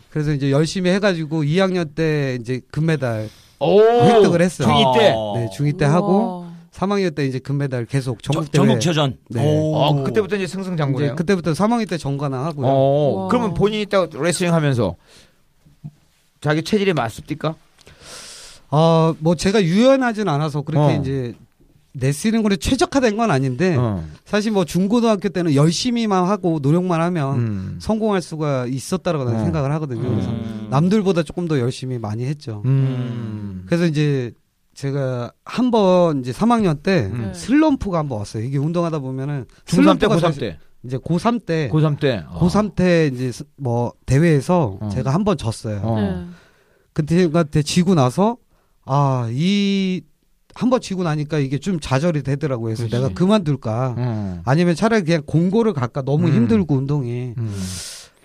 [0.09, 3.29] 그래서 이제 열심히 해가지고 2학년 때 이제 금메달
[3.59, 3.79] 오.
[3.81, 4.67] 획득을 했어요.
[4.67, 5.13] 중2 때?
[5.35, 6.51] 네, 중2 때 하고 우와.
[6.73, 8.65] 3학년 때 이제 금메달 계속 저- 전국 대회.
[8.65, 9.17] 전국체전.
[9.29, 9.45] 네.
[9.45, 9.75] 오.
[9.75, 11.15] 어, 그때부터 이제 이제 승승장구네요.
[11.15, 12.67] 그때부터 3학년 때 정관왕 하고요.
[12.67, 13.27] 어, 와.
[13.29, 14.95] 그러면 본인이 딱 레슬링 하면서
[16.41, 17.55] 자기 체질에 맞습니까?
[18.71, 20.99] 어, 뭐 제가 유연하진 않아서 그렇게 어.
[21.01, 21.35] 이제
[21.93, 24.01] 내쓰는 거에 최적화된 건 아닌데 어.
[24.23, 27.77] 사실 뭐 중고등학교 때는 열심히만 하고 노력만 하면 음.
[27.81, 29.43] 성공할 수가 있었다라고 나는 어.
[29.43, 30.09] 생각을 하거든요.
[30.09, 30.67] 그래서 음.
[30.69, 32.61] 남들보다 조금 더 열심히 많이 했죠.
[32.65, 33.63] 음.
[33.65, 34.31] 그래서 이제
[34.73, 37.33] 제가 한 번 이제 3학년 때 음.
[37.35, 38.43] 슬럼프가 한 번 왔어요.
[38.43, 40.59] 이게 운동하다 보면은 중3 때, 슬럼프가 고3 사실 때.
[40.85, 42.23] 이제 고3 때 고3 때.
[42.29, 42.39] 어.
[42.47, 44.89] 고3 때 이제 스- 뭐 대회에서 어.
[44.89, 45.81] 제가 한 번 졌어요.
[45.83, 45.99] 어.
[45.99, 46.25] 네.
[46.93, 48.37] 그때한테 지고 나서
[48.93, 50.01] 아 이
[50.53, 52.75] 한번 지고 나니까 이게 좀 좌절이 되더라고요.
[52.75, 52.95] 그래서 그렇지.
[52.95, 54.41] 내가 그만둘까 어.
[54.45, 56.33] 아니면 차라리 그냥 공고를 갈까 너무 음.
[56.33, 57.55] 힘들고 운동이 음.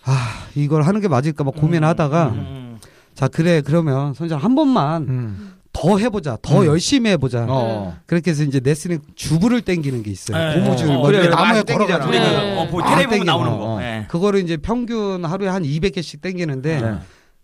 [0.04, 2.78] 아 이걸 하는 게 맞을까 막 고민하다가 음.
[3.14, 5.52] 자 그래 그러면 선생 한 번만 음.
[5.72, 6.66] 더 해보자 더 음.
[6.66, 7.96] 열심히 해보자 어.
[8.06, 10.60] 그렇게 해서 이제 레슬링 주부를 땡기는 게 있어요 네.
[10.60, 11.28] 고무줄 어, 뭐 그래.
[11.28, 11.62] 나무에.
[11.62, 12.58] 걸어가지고 네.
[12.58, 12.96] 어, 보 아.
[13.24, 13.64] 나오는 어, 거.
[13.76, 13.82] 어.
[13.82, 14.06] 예.
[14.08, 16.94] 그거를 이제 평균 하루에 한 200개씩 땡기는데 네.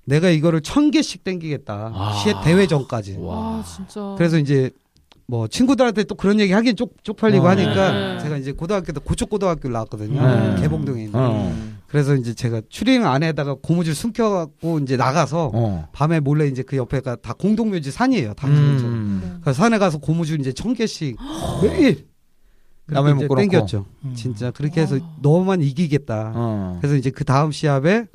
[0.05, 2.13] 내가 이거를 1000개씩 땡기겠다 아.
[2.23, 4.15] 시합 대회 전까지 와 진짜.
[4.19, 4.71] 그래서 이제
[5.27, 7.49] 뭐 친구들한테 또 그런 얘기 하긴 쪽, 쪽팔리고 어.
[7.51, 8.19] 하니까 네.
[8.21, 10.55] 제가 이제 고등학교 때 고척고등학교를 나왔거든요.
[10.55, 10.61] 네.
[10.61, 11.19] 개봉동에 있는.
[11.19, 11.55] 어.
[11.87, 15.89] 그래서 이제 제가 추리닝 안에다가 고무줄 숨겨갖고 이제 나가서 어.
[15.93, 18.35] 밤에 몰래 이제 그 옆에가 다 공동묘지 산이에요.
[18.35, 18.49] 다.
[18.49, 19.39] 음.
[19.43, 21.17] 그래서 산에 가서 고무줄 이제 천 개씩
[21.63, 22.07] 매일
[22.87, 23.37] 남의 묶어놓고.
[23.37, 23.87] 땡겼죠.
[24.05, 24.15] 음.
[24.15, 26.33] 진짜 그렇게 해서 너만 이기겠다.
[26.35, 26.79] 어.
[26.81, 28.07] 그래서 이제 그 다음 시합에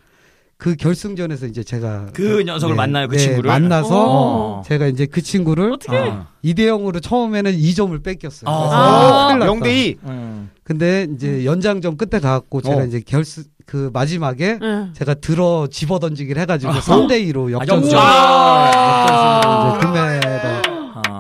[0.58, 3.48] 그 결승전에서 이제 제가 그 녀석을 만나요, 그 친구를?
[3.48, 4.64] 만나서 어.
[4.66, 5.96] 제가 이제 그 친구를 어떻게?
[5.96, 6.26] 어.
[6.44, 8.50] 2대 0으로 처음에는 2점을 뺏겼어요.
[8.50, 8.58] 아.
[8.60, 9.28] 그래서 아.
[9.28, 9.52] 큰일 났다.
[9.54, 9.98] 0대 2.
[10.06, 10.50] 음.
[10.64, 12.86] 근데 이제 연장전 끝에 가갖고 제가 어.
[12.86, 14.88] 이제 결승 그 마지막에 네.
[14.94, 17.92] 제가 들어 집어 던지기를 해가지고 3대 2로 아, 역전승.
[17.92, 18.00] 역전.
[18.00, 20.67] 역전승으로 이제 금메달.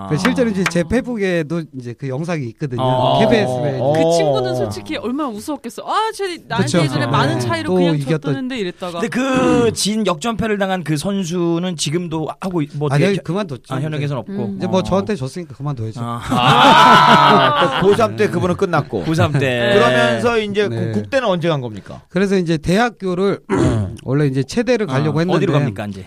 [0.08, 0.10] 아.
[0.10, 2.82] 그 실제로 이제 제 페북에도 이제 그 영상이 있거든요.
[2.82, 3.20] 어.
[3.20, 3.93] KBS에 어.
[3.93, 5.84] 그 친구는 솔직히 얼마나 우스웠겠어.
[5.86, 6.84] 아, 쟤 나한테.
[6.84, 7.10] 예전에 어.
[7.10, 9.00] 많은 차이로 또 그냥 졌다는데 이랬다가.
[9.00, 13.74] 근데 그진 역전패를 당한 그 선수는 지금도 하고 있- 뭐 아니 어떻게- 그만뒀죠.
[13.76, 14.56] 아, 현역에서는 없고 음.
[14.58, 14.84] 이제 뭐 어.
[14.84, 16.00] 저한테 졌으니까 그만둬야죠.
[16.02, 16.22] 아.
[16.30, 19.04] 아, 또 고3 때 그분은 끝났고.
[19.06, 19.74] 고3 때 네.
[19.76, 20.76] 그러면서 이제 네.
[20.76, 22.02] 그 국대는 언제 간 겁니까?
[22.10, 23.39] 그래서 이제 대학교를
[24.04, 26.06] 원래 이제 체대를 가려고 어, 했는데 어디로 갑니까 이제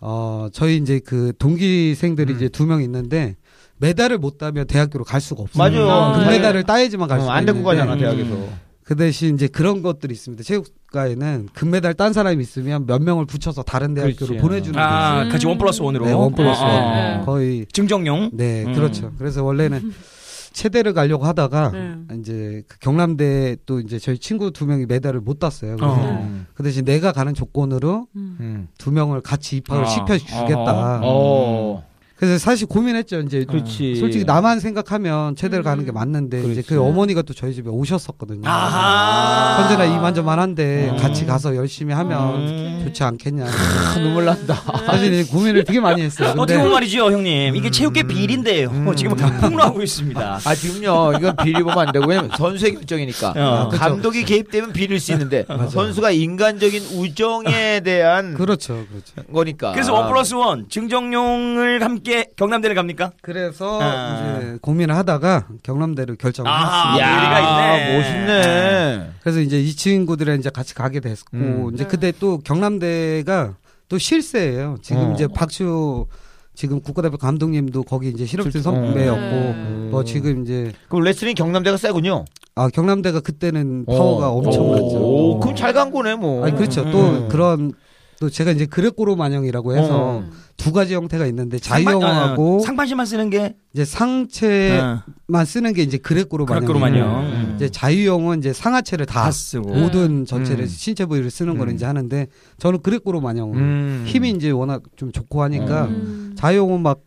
[0.00, 2.36] 어 저희 이제 그 동기생들이 음.
[2.36, 3.36] 이제 두 명 있는데
[3.78, 5.70] 메달을 못 따면 대학교로 갈 수가 없어요.
[5.70, 5.90] 맞아요.
[5.90, 7.98] 아, 금메달을 따야지만 갈 어, 수가 안 있는데 가잖아, 음.
[7.98, 8.48] 대학에서.
[8.84, 10.44] 그 대신 이제 그런 것들이 있습니다.
[10.44, 14.40] 체육과에는 금메달 딴 사람이 있으면 몇 명을 붙여서 다른 대학교로 그렇지.
[14.42, 15.28] 보내주는 아 음.
[15.28, 16.74] 같이 one plus one으로 네, one plus 어, one.
[16.84, 16.94] 어.
[17.18, 17.22] 네.
[17.26, 18.74] 거의 증정용 네 음.
[18.74, 19.12] 그렇죠.
[19.18, 19.92] 그래서 원래는
[20.56, 21.96] 체대를 가려고 하다가 네.
[22.18, 25.76] 이제 그 경남대 또 이제 저희 친구 두 명이 메달을 못 땄어요.
[25.76, 26.44] 그래서 어.
[26.54, 28.36] 그 대신 내가 가는 조건으로 음.
[28.40, 28.68] 음.
[28.78, 29.86] 두 명을 같이 입학을 어.
[29.86, 31.00] 시켜 주겠다.
[31.04, 31.84] 어.
[32.16, 33.20] 그래서 사실 고민했죠.
[33.20, 33.96] 이제 그렇지.
[33.96, 35.64] 솔직히 나만 생각하면 체대를 음.
[35.64, 36.68] 가는 게 맞는데 이제 그렇지.
[36.68, 38.48] 그 어머니가 또 저희 집에 오셨었거든요.
[38.48, 40.96] 아하 선진아 이만저만한데 음.
[40.96, 42.82] 같이 가서 열심히 하면 음.
[42.86, 43.44] 좋지 않겠냐.
[43.46, 44.54] 아, 눈물 난다.
[44.86, 46.28] 사실 이 고민을 되게 많이 했어요.
[46.28, 48.96] 근데 어떻게 보면 말이죠 형님 이게 체육계 비리인데요 음.
[48.96, 53.34] 지금 폭로하고 있습니다 아, 지금요, 이건 비리 보면 안 되고, 왜냐면 선수의 결정이니까.
[53.36, 53.68] 어.
[53.68, 53.80] 그쵸.
[53.80, 59.32] 감독이 개입되면 비릴 수 있는데, 선수가 인간적인 우정에 대한 그렇죠, 그렇죠.
[59.32, 59.72] 거니까.
[59.72, 62.05] 그래서 원 플러스 원 증정용을 함께
[62.36, 64.38] 경남대를 갑니까 그래서 아.
[64.40, 67.00] 이제 고민을 하다가 경남대를 결정을 아, 했습니다.
[67.00, 67.14] 야.
[67.16, 67.98] 의리가 있네.
[67.98, 69.10] 멋있네.
[69.20, 71.70] 그래서 이제 이 친구들이랑 이제 같이 가게 됐고 음.
[71.74, 71.88] 이제 네.
[71.90, 73.54] 그때 또 경남대가
[73.88, 74.76] 또 실세예요.
[74.82, 75.12] 지금 어.
[75.14, 76.06] 이제 박수
[76.54, 79.88] 지금 국가대표 감독님도 거기 이제 실업진 실- 선배였고 음.
[79.90, 82.24] 뭐 지금 이제 그럼 레슬링 경남대가 세군요.
[82.54, 84.36] 아 경남대가 그때는 파워가 어.
[84.38, 84.96] 엄청났죠.
[84.96, 86.44] 오, 그럼 잘 간 거네, 뭐.
[86.46, 86.82] 아니 그렇죠.
[86.82, 86.90] 음.
[86.92, 87.72] 또 그런
[88.18, 90.24] 또 제가 이제 그레코로 만형이라고 해서 어.
[90.56, 95.98] 두 가지 형태가 있는데 자유형하고 어, 상반신만 쓰는 게 이제 상체만 어, 쓰는 게 이제
[95.98, 96.46] 그레코로.
[96.46, 97.52] 그렇구로 마냥 음.
[97.56, 100.68] 이제 자유형은 이제 상하체를 다, 다 쓰고 모든 전체를 음.
[100.68, 101.70] 신체 부위를 쓰는 음.
[101.74, 102.26] 이제 하는데
[102.58, 103.54] 저는 그레코로 만형.
[103.54, 104.04] 음.
[104.06, 106.34] 힘이 이제 워낙 좀 좋고 하니까 음.
[106.36, 107.00] 자유형은 막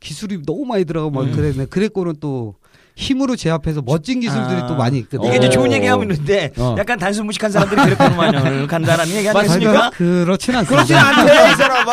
[0.00, 1.32] 기술이 너무 많이 들어가고 막 음.
[1.32, 2.56] 그랬는데 그레코는 또
[2.98, 4.66] 힘으로 제압해서 멋진 기술들이 아.
[4.66, 5.28] 또 많이 있거든요.
[5.28, 5.50] 이게 이제 어.
[5.50, 6.74] 좋은 얘기하고 있는데 어.
[6.76, 9.28] 약간 단순 무식한 사람들이 그랬구만요 간다라는 얘기?
[9.28, 9.90] 아니겠습니까?
[9.90, 10.84] 그렇진 않습니다.
[10.84, 11.92] 그렇진 않대, 이 사람아.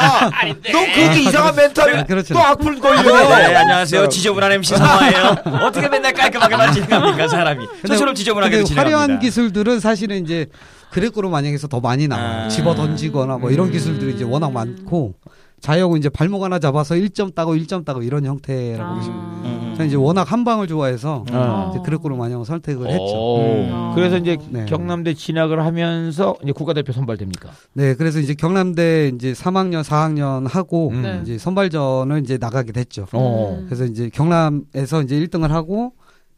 [0.71, 2.33] 너 그렇게 이상한 멘탈 아, 그렇죠.
[2.33, 3.03] 또 악플 걸려.
[3.03, 4.09] 네, 안녕하세요.
[4.09, 5.35] 지저분한 MC 성화예요.
[5.67, 7.67] 어떻게 맨날 깔끔하게만 진행합니까, 사람이.
[7.87, 8.81] 저처럼 지저분하게 진행합니다.
[8.81, 10.47] 화려한 기술들은 사실은 이제
[10.89, 12.45] 그레코로 만약에서 더 많이 나와요.
[12.45, 12.47] 아.
[12.47, 13.71] 집어 던지거나 뭐 이런 음.
[13.71, 15.13] 기술들이 이제 워낙 많고
[15.61, 18.95] 자영은 이제 발목 하나 잡아서 1점 따고 1점 따고 이런 형태라고 아.
[18.95, 19.54] 보시면 음.
[19.75, 21.71] 저는 이제 워낙 한 방을 좋아해서 어.
[21.71, 23.03] 이제 그레코로 만형을 선택을 했죠.
[23.03, 23.39] 오.
[23.39, 23.91] 음.
[23.95, 24.65] 그래서 이제 네.
[24.65, 27.49] 경남대 진학을 하면서 이제 국가대표 선발됩니까?
[27.73, 31.01] 네, 그래서 이제 경남대 이제 3학년, 4학년 하고 음.
[31.01, 31.19] 네.
[31.23, 33.07] 이제 선발전을 이제 나가게 됐죠.
[33.11, 33.57] 어.
[33.59, 33.65] 음.
[33.65, 35.93] 그래서 이제 경남에서 이제 1등을 하고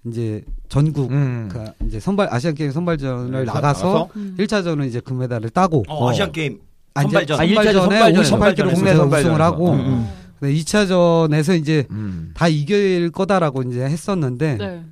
[0.06, 1.50] 이제 전국 음.
[1.52, 4.36] 그 이제 선발 아시안 게임 선발전을 네, 나가서 음.
[4.39, 6.60] 1차전은 이제 금메달을 따고 어, 아시안 게임
[6.93, 7.39] 아, 선발전.
[7.39, 8.36] 아, 일차전 선발전에 선발전에서.
[8.36, 9.30] 58kg 국내 선발전에서.
[9.30, 10.08] 우승을 하고 음.
[10.38, 10.39] 음.
[10.39, 12.32] 근데 2차전에서 이제 음.
[12.34, 14.84] 다 이길 거다라고 이제 했었는데 네.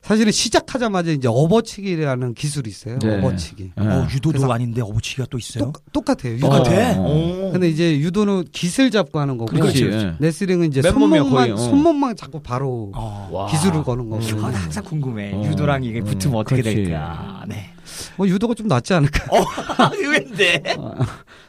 [0.00, 2.98] 사실은 시작하자마자 이제 업어치기라는 기술이 있어요.
[3.00, 3.18] 네.
[3.18, 3.72] 업어치기.
[3.76, 3.84] 네.
[3.86, 5.64] 어, 유도도 아닌데 어부치기가 또 있어요?
[5.64, 6.34] 똑, 똑같아요.
[6.36, 6.48] 유도.
[6.48, 6.98] 똑같아?
[6.98, 7.52] 오.
[7.52, 9.84] 근데 이제 유도는 기술 잡고 하는 거고 그렇지.
[9.84, 10.14] 예.
[10.18, 11.56] 레슬링은 이제 손목만 거의, 어.
[11.56, 13.28] 손목만 잡고 바로 어.
[13.30, 13.46] 와.
[13.48, 14.22] 기술을 거는 거고.
[14.22, 15.32] 이건 항상 궁금해.
[15.34, 15.42] 어.
[15.44, 16.84] 유도랑 이게 붙으면 음, 어떻게 그렇지.
[16.84, 17.44] 될까?
[17.46, 17.70] 네.
[18.16, 19.24] 뭐 유도가 좀 낫지 않을까.
[19.30, 19.44] 어,
[19.94, 20.62] 의외인데.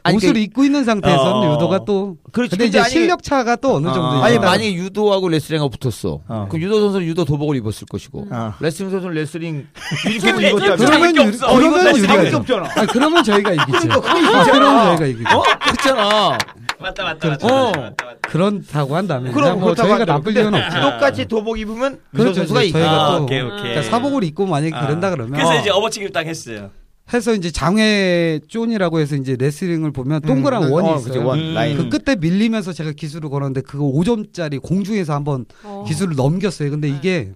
[0.04, 1.54] 아니, 옷을 그- 입고 있는 상태에서는 어.
[1.56, 2.52] 유도가 또 그렇지.
[2.52, 4.22] 근데 이제 아니, 실력 차가 또 어느 정도 어.
[4.24, 4.40] 아니.
[4.40, 6.22] 만약 유도하고 레슬링하고 붙었어.
[6.28, 6.48] 어.
[6.50, 8.54] 그럼 유도 선수는 유도 도복을 입었을 것이고 어.
[8.60, 9.68] 레슬링 선수는 레슬링
[10.08, 11.56] 유니폼을 입었다면 그러면 게 유- 없어.
[11.56, 12.38] 그러면 유리가.
[12.38, 12.70] 없잖아.
[12.76, 14.02] 아, 그러면 저희가 이기죠.
[14.02, 15.38] 그러니까 아, 그러면 저희가 이기죠.
[15.38, 15.44] 어?
[15.62, 16.38] 그렇잖아.
[16.82, 17.48] 맞다, 맞다, 맞다.
[17.48, 17.66] 어.
[17.66, 18.18] 맞다, 맞다, 맞다.
[18.30, 20.06] 그렇다고 한다면 그럼 뭐 그렇다고 저희가.
[20.06, 20.80] 나쁠 이유는 없죠.
[20.82, 22.46] 똑같이 도복 입으면 유도 그렇죠.
[22.46, 23.58] 저희가 아, 또 오케이, 오케이.
[23.60, 24.86] 그러니까 사복을 입고 만약에 아.
[24.86, 25.56] 그런다 그러면 그래서 어.
[25.60, 26.70] 이제 업어치기를 딱 했어요.
[27.14, 31.06] 해서 이제 장외 zone이라고 해서 이제 레슬링을 보면 동그란 음, 원이 어, 있어요.
[31.14, 31.54] 그치, 원 음.
[31.56, 31.78] 라인.
[31.78, 35.86] 그 끝에 밀리면서 제가 기술을 걸었는데 그거 5점짜리 공중에서 한번 어.
[35.88, 36.70] 기술을 넘겼어요.
[36.70, 37.32] 근데 이게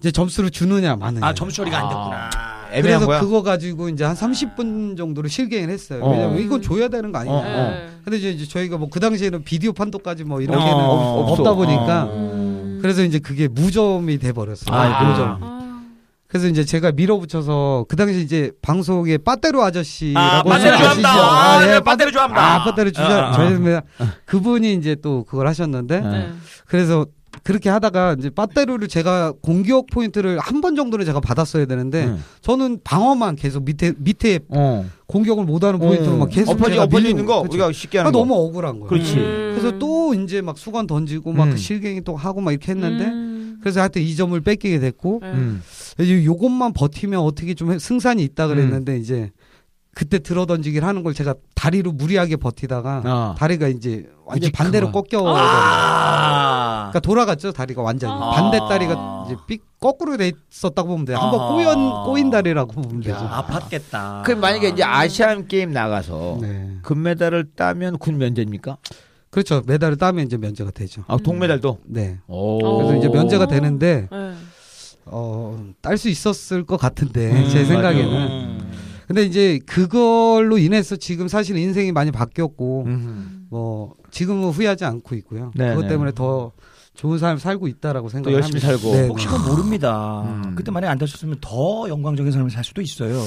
[0.00, 1.26] 이제 점수를 주느냐 마느냐.
[1.26, 2.30] 아, 점수 처리가 안 됐구나.
[2.72, 3.20] 애매한 그래서 거야.
[3.20, 6.02] 그거 가지고 이제 한 30분 정도를 실갱이를 했어요.
[6.02, 6.10] 어.
[6.10, 7.36] 왜냐면 이건 줘야 되는 거 아니냐.
[7.36, 7.88] 어, 네.
[8.04, 11.54] 근데 이제, 저희가 뭐 그 당시에는 비디오 판독까지 뭐 이런 어, 게는 없- 없다.
[11.54, 12.78] 보니까 음.
[12.82, 14.74] 그래서 이제 그게 무점이 돼 버렸어요.
[14.76, 15.53] 아, 무점.
[16.34, 16.36] 아.
[16.36, 20.76] 그래서 이제 제가 밀어붙여서 그 당시 이제 방송에 빠떼로 아저씨라고 아, 빠떼로?
[20.78, 21.08] 좋아합니다.
[21.10, 22.54] 아, 예, 네, 빠- 빠떼로 좋아합니다.
[22.54, 23.32] 아, 빠떼로 주자 아, 아.
[23.34, 23.82] 저희입니다.
[24.24, 26.28] 그분이 이제 또 그걸 하셨는데 네.
[26.66, 27.06] 그래서
[27.44, 32.18] 그렇게 하다가 이제 빠떼루를 제가 공격 포인트를 한 번 정도는 제가 받았어야 되는데 응.
[32.40, 34.86] 저는 방어만 계속 밑에 밑에 어.
[35.06, 37.52] 공격을 못하는 포인트로 막 계속 엎어지 있는 거 그쵸.
[37.52, 38.18] 우리가 쉽게 아, 하는 거.
[38.18, 38.88] 너무 억울한 거예요.
[38.88, 39.16] 그렇지.
[39.18, 39.56] 음.
[39.58, 41.50] 그래서 또 이제 막 수건 던지고 막 음.
[41.50, 43.58] 그 실갱이 또 하고 막 이렇게 했는데 음.
[43.60, 45.28] 그래서 하여튼 이 점을 뺏기게 됐고 네.
[45.30, 45.62] 음.
[46.00, 49.30] 이제 요것만 버티면 어떻게 좀 해- 승산이 있다 그랬는데 이제
[49.94, 53.34] 그때 들어 던지기를 하는 걸 제가 다리로 무리하게 버티다가 아.
[53.38, 54.90] 다리가 이제 완전 반대로.
[54.90, 56.90] 꺾여 아.
[56.90, 58.30] 그러니까 돌아갔죠 다리가 완전히 아.
[58.30, 61.48] 반대 다리가 이제 삑 거꾸로 돼 있었다고 보면 돼요 한번 아.
[61.48, 64.24] 꼬인 꼬인 다리라고 보면 되죠 아팠겠다.
[64.24, 68.78] 그 만약에 이제 아시안 게임 나가서 네 금메달을 따면 군 면제입니까?
[69.30, 71.78] 그렇죠 메달을 따면 이제 면제가 되죠 아 동메달도.
[71.84, 72.78] 네 오.
[72.78, 73.12] 그래서 이제 오.
[73.12, 74.32] 면제가 되는데 네.
[75.06, 77.64] 어 딸 수 있었을 것 같은데 음, 제.
[77.64, 78.72] 생각에는 음.
[79.06, 83.46] 근데 이제 그걸로 인해서 지금 사실 인생이 많이 바뀌었고 음.
[83.50, 85.50] 뭐 지금은 후회하지 않고 있고요.
[85.54, 85.88] 네, 그것 네.
[85.88, 86.52] 때문에 더
[86.94, 88.36] 좋은 삶 살고 있다라고 또 생각합니다.
[88.38, 88.92] 열심히 살고.
[88.96, 89.32] 네, 혹시 네.
[89.36, 90.22] 그 모릅니다.
[90.22, 90.54] 음.
[90.56, 93.20] 그때 만약에 안 다쳤으면 더 영광적인 삶을 살 수도 있어요.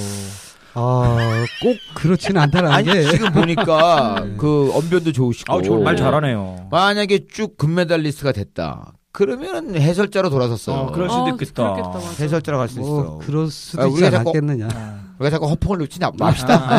[0.74, 4.34] 아꼭 그렇지는 않다라는 아니 게 지금 보니까 네.
[4.36, 5.52] 그 언변도 좋으시고.
[5.52, 6.68] 아, 저말 잘하네요.
[6.70, 8.92] 만약에 쭉 금메달리스트가 됐다.
[9.18, 10.76] 그러면 해설자로 돌아섰어요.
[10.76, 11.72] 어, 그럴 수도 어, 있겠다.
[11.74, 11.98] 그렇겠다.
[12.22, 12.88] 해설자로 갈 수 있어.
[12.88, 14.68] 뭐 그럴 수도 아, 있지 우리가 자꾸- 않겠느냐.
[15.18, 16.78] 우리가 자꾸 허풍을 놓지 맙시다.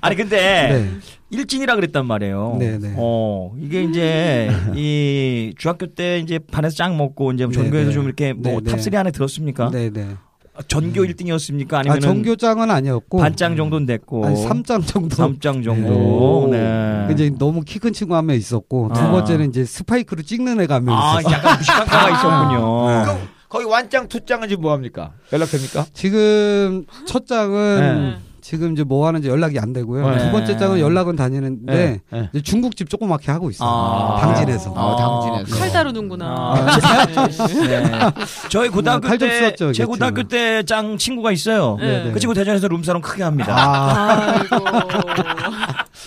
[0.00, 0.90] 아니 근데 네.
[1.30, 2.56] 일진이라 그랬단 말이에요.
[2.58, 2.94] 네, 네.
[2.96, 7.94] 어 이게 이제 이 중학교 때 이제 반에서 짱 먹고 이제 네, 전교에서 네.
[7.94, 8.76] 좀 이렇게 뭐 네, 네.
[8.76, 9.70] top 3 안에 들었습니까?
[9.70, 10.16] 네네.
[10.68, 11.74] 전교 1등이었습니까?
[11.74, 15.16] 아 아니면 전교짱은 아니었고 반짱 정도는 됐고 아니 3짱 정도.
[15.16, 15.92] 3짱 정도.
[15.94, 16.48] 오.
[16.50, 17.08] 네.
[17.12, 19.10] 이제 너무 키 큰 친구 한 명 있었고 두 아.
[19.10, 21.34] 번째는 이제 스파이크로 찍는 애가 한명아 있었어요.
[21.34, 22.88] 약간 무식한 가가 있었군요.
[22.88, 23.02] 네.
[23.04, 25.12] 그럼 거기 완짱 투짱은 지금 뭐 합니까?
[25.32, 25.86] 연락됩니까?
[25.92, 28.16] 지금 첫 장은 네.
[28.44, 30.10] 지금 이제 뭐 하는지 연락이 안 되고요.
[30.10, 30.18] 네.
[30.18, 32.00] 두 번째 장은 연락은 다니는데 네.
[32.10, 32.28] 네.
[32.34, 33.66] 이제 중국집 조그맣게 하고 있어요.
[33.66, 34.18] 아.
[34.20, 34.74] 당진에서.
[34.76, 35.56] 아, 당진에서.
[35.58, 36.26] 칼 다루는구나.
[36.26, 36.76] 아,
[37.08, 37.80] 네.
[38.50, 39.86] 저희 고등학교 칼좀 때, 제.
[39.86, 41.78] 고등학교 때 짱 친구가 있어요.
[41.80, 42.10] 네.
[42.12, 44.44] 그 친구 대전에서 룸사롱 크게 합니다.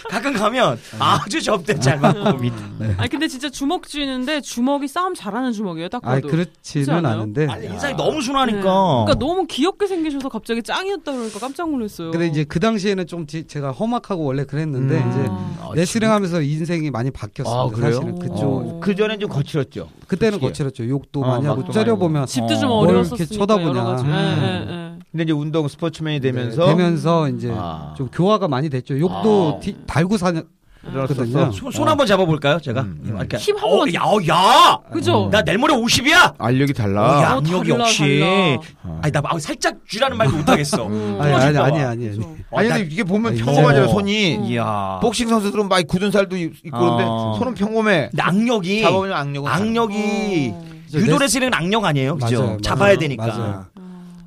[0.10, 2.54] 가끔 가면 아주 접대 잘 맞고 밑.
[2.98, 5.90] 아니 근데 진짜 주먹 쥐는데 주먹이 싸움 잘하는 주먹이에요.
[5.90, 6.28] 딱 아, 봐도.
[6.28, 6.52] 그렇지
[6.84, 7.06] 그렇지는?
[7.06, 7.48] 않은데.
[7.50, 8.58] 아니 인상이 너무 순하니까.
[8.60, 8.64] 네.
[8.64, 12.12] 그러니까 너무 귀엽게 생기셔서 갑자기 짱이었다 그러니까 깜짝 놀랐어요.
[12.12, 15.10] 근데 이제 그 당시에는 좀 지- 제가 험악하고 원래 그랬는데 음.
[15.10, 15.28] 이제
[15.62, 15.72] 아.
[15.74, 17.62] 레슬링 하면서 인생이 많이 바뀌었습니다.
[17.62, 17.94] 아, 그래요?
[17.94, 18.80] 사실은 그쪽 어.
[18.82, 19.90] 그 전엔 좀 거칠었죠.
[20.08, 20.48] 그때는 솔직히.
[20.48, 20.90] 거칠었죠.
[20.90, 24.87] 욕도 어, 많이 하고 막도 째려보면 집도 좀 어, 뭘 어려웠었으니까 쳐다보냐.
[25.08, 25.12] 음.
[25.12, 27.94] 근데 이제 운동 스포츠맨이 되면서 네, 되면서 이제 아.
[27.98, 29.00] 좀 교화가 많이 됐죠.
[29.00, 29.60] 욕도 아.
[29.60, 30.42] 디- 달고 사냐
[30.90, 31.52] 그렇거든요.
[31.52, 32.82] 손, 손 한번 잡아볼까요, 제가?
[32.82, 33.16] 음, 음.
[33.18, 33.36] 이렇게.
[33.38, 34.78] 힘한 어, 번만 야, 어, 야!
[34.94, 35.28] 그죠?
[35.30, 36.36] 나 내일 모레 50이야!
[36.38, 37.22] 알력이 어, 달라.
[37.24, 38.20] 양력 달라, 역시.
[38.22, 39.00] 달라.
[39.02, 40.88] 아니, 나 아, 살짝 쥐라는 말도 못하겠어.
[40.88, 41.18] 음.
[41.20, 41.64] 아니 아니 아니 봐.
[41.66, 42.08] 아니 아니.
[42.52, 43.90] 어, 아니 나- 근데 이게 보면 아니, 평범하잖아 어.
[43.90, 44.36] 손이.
[44.48, 45.00] 이야.
[45.02, 47.36] 복싱 선수들은 막 굳은 살도 있- 있고 그런데 아.
[47.38, 48.12] 손은 평범해.
[48.18, 48.82] 악력이.
[48.84, 50.52] 잡아보면 악력은 악력이.
[50.54, 50.68] 어.
[50.94, 52.16] 유도 레슬링은 악력 아니에요?
[52.18, 52.42] 그죠?
[52.44, 52.98] 맞아요, 잡아야 맞아요.
[53.00, 53.28] 되니까.
[53.28, 53.66] 맞아요.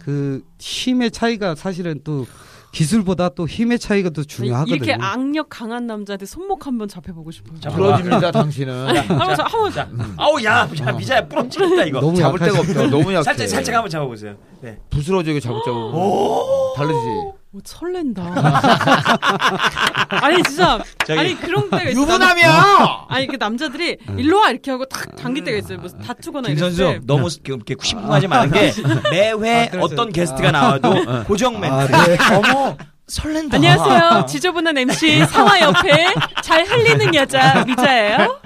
[0.00, 2.26] 그 힘의 차이가 사실은 또
[2.72, 4.76] 기술보다 또 힘의 차이가 더 중요하거든요.
[4.76, 7.58] 이렇게 악력 강한 남자한테 손목 한번 잡혀보고 싶어요.
[7.58, 8.86] 자, 부러집니다 당신은.
[9.08, 12.00] 한번 자, 한번 자, 아우, 야, 야, 미자야, 부러지겠다, 이거.
[12.00, 12.60] 너무 잡을 데가.
[12.60, 12.86] 없죠.
[12.88, 13.24] 너무 약해.
[13.24, 14.36] 살짝, 살짝 한번 잡아보세요.
[14.60, 14.78] 네.
[14.88, 16.74] 부스러져 이게 잡을 자고.
[16.76, 17.39] 다르지.
[17.52, 18.22] 오, 설렌다.
[20.22, 22.00] 아니 진짜 저기- 아니 그런 때가 있어.
[22.00, 23.06] 유부남이야.
[23.08, 25.78] 아니 그 남자들이 일로 와 이렇게 하고 탁 당길 때가 있어요.
[25.78, 27.00] 뭐 다투거나 김 이럴 선수 때.
[27.04, 28.72] 너무 이렇게 심쿵하지 마는 게
[29.10, 29.78] 매회 아.
[29.80, 31.92] 어떤 게스트가 나와도 고정 멘트.
[31.92, 32.16] 아, 네.
[32.36, 32.76] 어머
[33.08, 33.56] 설렌다.
[33.56, 34.26] 안녕하세요.
[34.26, 38.38] 지저분한 MC 상화 옆에 잘 흘리는 여자 미자예요.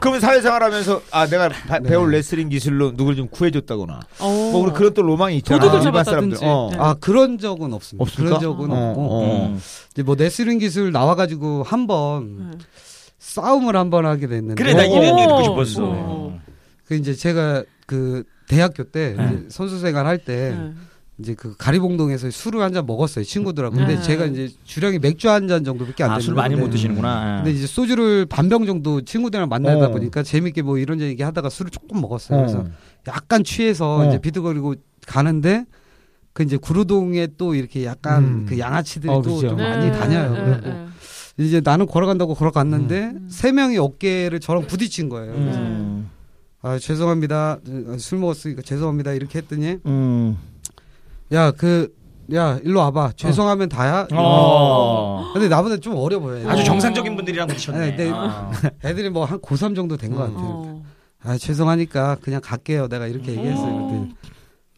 [0.00, 4.00] 그러면 사회생활 하면서 아 내가 바- 배울 레슬링 기술로 누굴 좀 구해줬다거나.
[4.20, 4.28] 어.
[4.52, 5.60] 뭐 그런 또 로망이 있잖아.
[5.60, 6.36] 도둑을 잡았다든지.
[6.36, 6.38] 사람들.
[6.42, 6.68] 어.
[6.72, 6.76] 네.
[6.80, 8.02] 아 그런 적은 없습니다.
[8.02, 8.38] 없습니까?
[8.38, 9.46] 그런 적은 어, 없고 어.
[9.48, 9.60] 음.
[9.92, 12.58] 이제 뭐 레슬링 기술 나와가지고 한번 네.
[13.18, 14.86] 싸움을 한번 하게 됐는데 그래 나 오.
[15.02, 15.84] 이런 얘기 듣고 싶었어.
[15.84, 16.32] 오.
[16.86, 19.42] 그 이제 제가 그 대학교 때 네.
[19.48, 20.72] 선수 생활 할때 네.
[21.20, 23.74] 이제 그 가리봉동에서 술을 한 잔 먹었어요 친구들하고.
[23.76, 24.02] 근데 네.
[24.02, 27.42] 제가 이제 주량이 맥주 한 잔 정도밖에 안 아, 되는 술 많이 못 드시는구나.
[27.42, 29.90] 근데 이제 소주를 반 병 정도 친구들이랑 만나다 어.
[29.90, 32.38] 보니까 재밌게 뭐 이런 얘기 하다가 술을 조금 먹었어요.
[32.40, 32.66] 그래서 어.
[33.08, 34.08] 약간 취해서 어.
[34.08, 34.74] 이제 비트거리고
[35.06, 35.64] 가는데
[36.34, 38.46] 그 이제 구로동에 또 이렇게 약간 음.
[38.48, 39.48] 그 양아치들이 어, 또 그죠.
[39.48, 40.32] 좀 네, 많이 다녀요.
[40.32, 40.86] 네, 그래갖고 네.
[41.38, 43.28] 이제 나는 걸어간다고 걸어갔는데 음.
[43.30, 45.32] 세 명이 어깨를 저랑 부딪힌 거예요.
[45.32, 46.10] 그래서 음.
[46.62, 47.58] 아 죄송합니다.
[47.98, 49.12] 술 먹었으니까 죄송합니다.
[49.12, 50.36] 이렇게 했더니 음.
[51.32, 51.88] 야 그
[52.30, 53.12] 야 일로 와봐.
[53.16, 54.06] 죄송하면 다야.
[54.12, 55.30] 어.
[55.32, 56.46] 근데 나보다 좀 어려 보여요.
[56.50, 57.96] 아주 정상적인 분들이랑 부딪혔네.
[57.96, 58.10] 네.
[58.12, 58.50] 아.
[58.84, 60.36] 애들이 뭐 한 고3 정도 된 것 같아요.
[60.38, 60.82] 어.
[61.24, 62.88] 아 죄송하니까 그냥 갈게요.
[62.88, 63.66] 내가 이렇게 얘기했어요.
[63.74, 63.88] 어.
[64.10, 64.14] 그때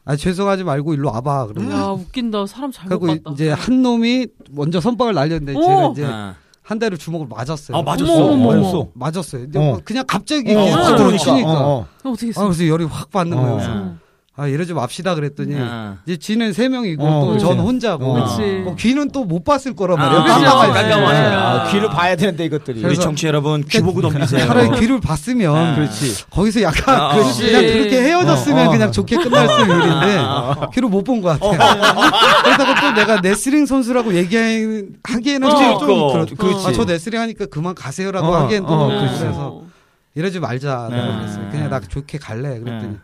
[0.04, 1.46] 아 죄송하지 말고 일로 와봐.
[1.48, 2.46] 그러면 야 웃긴다.
[2.46, 3.34] 사람 잘못 그리고 봤다.
[3.34, 5.60] 이제 한 놈이 먼저 선빵을 날렸는데 오!
[5.62, 6.36] 제가 이제 아.
[6.62, 7.76] 한 대를 주먹으로 맞았어요.
[7.76, 8.12] 아, 맞았어.
[8.14, 8.56] 어머, 어머, 어머.
[8.60, 8.88] 맞았어.
[8.94, 9.38] 맞았어.
[9.38, 9.80] 근데 어.
[9.84, 11.16] 그냥 갑자기 어, 이렇게 어.
[11.16, 11.50] 치니까.
[11.50, 11.86] 어, 어.
[12.04, 12.44] 어, 어떻게 아, 했어?
[12.44, 13.40] 그래서 열이 확 받는 어.
[13.40, 13.56] 거예요.
[13.56, 13.96] 그래서 어.
[14.40, 15.96] 아, 이러지 맙시다 그랬더니 아.
[16.06, 17.44] 이제 지는 세 명이고 어, 또 그렇지.
[17.44, 18.12] 전 혼자고 어.
[18.14, 18.42] 그렇지.
[18.64, 20.22] 뭐 귀는 또 못 봤을 거란 아, 말이에요.
[20.24, 20.40] 그렇죠.
[20.44, 20.88] 깜깜하니까.
[20.88, 21.42] 깜깜하니까.
[21.66, 22.82] 아, 귀를 봐야 되는데 이것들이.
[22.84, 24.46] 우리 청취 여러분 귀 보고 덤비세요.
[24.46, 25.74] 차라리 귀를 봤으면 아.
[25.74, 26.24] 그렇지.
[26.30, 27.14] 거기서 약간 아.
[27.14, 27.42] 그렇지.
[27.46, 28.72] 그냥 그렇게 헤어졌으면 어, 어.
[28.72, 30.18] 그냥 좋게 끝날 수 있는 일인데
[30.74, 31.58] 귀를 못 본 것 같아요.
[32.44, 36.12] 그러다가 또 내가 레슬링 선수라고 얘기하기에는 어, 좀 그거.
[36.12, 36.66] 그렇, 그렇지.
[36.66, 38.88] 아, 저 레슬링 하니까 그만 가세요라고 어, 하기엔 또 어.
[38.88, 39.62] 그래서
[40.14, 40.96] 이러지 말자 네.
[40.96, 41.48] 내가 그랬어요.
[41.50, 42.96] 그냥 나 좋게 갈래 그랬더니 네.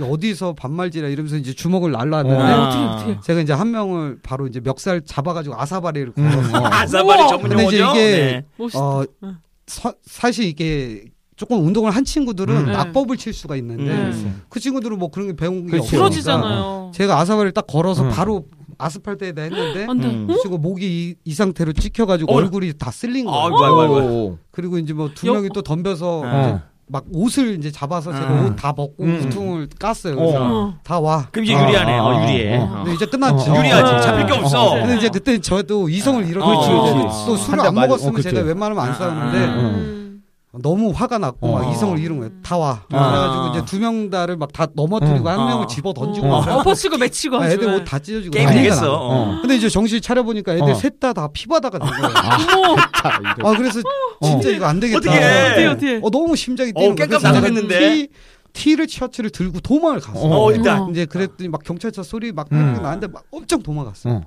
[0.00, 2.56] 어디서 반말지라 이러면서 이제 주먹을 날라왔는데 어.
[2.56, 3.18] 어, 어떻게?
[3.22, 6.66] 제가 이제 한 명을 바로 이제 멱살 잡아가지고 아사바리를 음, 걸어서 어.
[6.66, 7.28] 아사바리 우와.
[7.28, 7.98] 전문 근데 이제 용어죠.
[8.00, 8.44] 이게 네.
[8.78, 9.36] 어, 응.
[9.66, 11.04] 사, 사실 이게
[11.36, 12.72] 조금 운동을 한 친구들은 음.
[12.72, 14.42] 낙법을 칠 수가 있는데 음.
[14.48, 15.96] 그 친구들은 뭐 그런 게 배운 게 그렇지.
[15.96, 16.92] 없으니까 부러지잖아요.
[16.94, 18.10] 제가 아사바리를 딱 걸어서 음.
[18.10, 18.46] 바로
[18.78, 19.86] 아스팔트에다 했는데.
[19.86, 20.26] 음.
[20.26, 22.36] 그 친구 목이 이, 이 상태로 찍혀가지고 어.
[22.36, 23.38] 얼굴이 다 쓸린 거예요.
[23.40, 23.96] 아이고, 아이고, 아이고.
[23.98, 24.38] 오.
[24.50, 26.24] 그리고 이제 뭐두 여- 명이 또 덤벼서 어.
[26.26, 28.46] 이제 막 옷을 이제 잡아서 제가 음.
[28.48, 29.24] 옷다 벗고 음.
[29.24, 30.14] 우통을 깠어요.
[30.14, 30.74] 그래서 어.
[30.84, 31.26] 다 와.
[31.32, 31.98] 그럼 이제 어, 유리하네.
[31.98, 32.58] 어, 어, 유리해.
[32.58, 32.74] 어, 어.
[32.84, 33.50] 근데 이제 끝났죠.
[33.50, 33.56] 어.
[33.56, 34.06] 유리하지.
[34.06, 34.74] 잡힐 게 없어.
[34.74, 36.68] 근데 이제 그때 저도 이성을 그렇지.
[37.26, 37.86] 또 술을 안 맞아.
[37.86, 38.20] 먹었으면 어.
[38.20, 40.01] 제가 웬만하면 안 싸우는데 음.
[40.60, 41.58] 너무 화가 났고 어.
[41.58, 42.30] 막 이성을 잃은 거예요.
[42.42, 42.82] 다 와.
[42.90, 43.08] 아.
[43.10, 45.32] 그래가지고 이제 두 명 다를 막 다 넘어뜨리고 어.
[45.32, 45.66] 한 명을 어.
[45.66, 46.38] 집어 던지고 어.
[46.58, 47.48] 엎어치고 맺히고 아.
[47.48, 48.80] 애들 옷 다 찢어지고 게임 되겠어.
[48.82, 48.92] 나.
[48.92, 49.38] 어.
[49.40, 50.74] 근데 이제 정신 차려 보니까 애들 어.
[50.74, 52.14] 셋다 다 피바다가 된 거예요.
[52.66, 52.76] 어머,
[53.48, 53.80] 아 그래서
[54.22, 54.98] 진짜 이거 안 되겠다.
[54.98, 55.46] 어떡해.
[55.48, 56.00] 어떻게 어떻게?
[56.02, 57.08] 어 너무 심장이 어, 뛰는 거예요.
[57.10, 57.78] 깜깜하겠는데?
[57.94, 58.08] 티,
[58.52, 60.20] 티를 셔츠를 들고 도망을 갔어.
[60.20, 60.90] 어, 어, 일단.
[60.90, 62.78] 이제 그랬더니 막 경찰차 소리 막 음.
[62.82, 64.10] 나는데 막 엄청 도망갔어.
[64.10, 64.20] 어.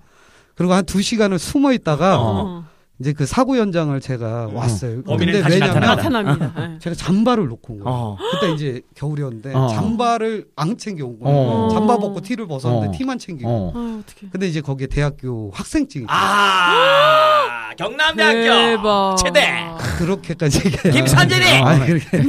[0.55, 2.63] 그리고 한 두 시간을 숨어 있다가 어.
[2.99, 5.03] 이제 그 사고 현장을 제가 왔어요.
[5.03, 5.81] 범인은 근데 왜냐면.
[5.81, 6.53] 나타납니다.
[6.57, 6.79] 네.
[6.79, 7.93] 제가 잠바를 놓고 온 거예요.
[7.97, 8.17] 어.
[8.31, 9.67] 그때 이제 겨울이었는데 어.
[9.67, 11.37] 잠바를 안 챙겨 온 거예요.
[11.37, 11.69] 어.
[11.73, 12.91] 잠바 벗고 티를 벗었는데 어.
[12.97, 13.49] 티만 챙기고.
[13.49, 13.73] 어.
[13.75, 14.29] 아, 어떻게?
[14.29, 16.17] 근데 이제 거기에 대학교 학생증이 있어요.
[16.17, 19.15] 아, 경남대학교 대박.
[19.17, 19.65] 최대
[19.97, 20.59] 그렇게까지.
[20.91, 22.23] 김선진이 아니 그렇게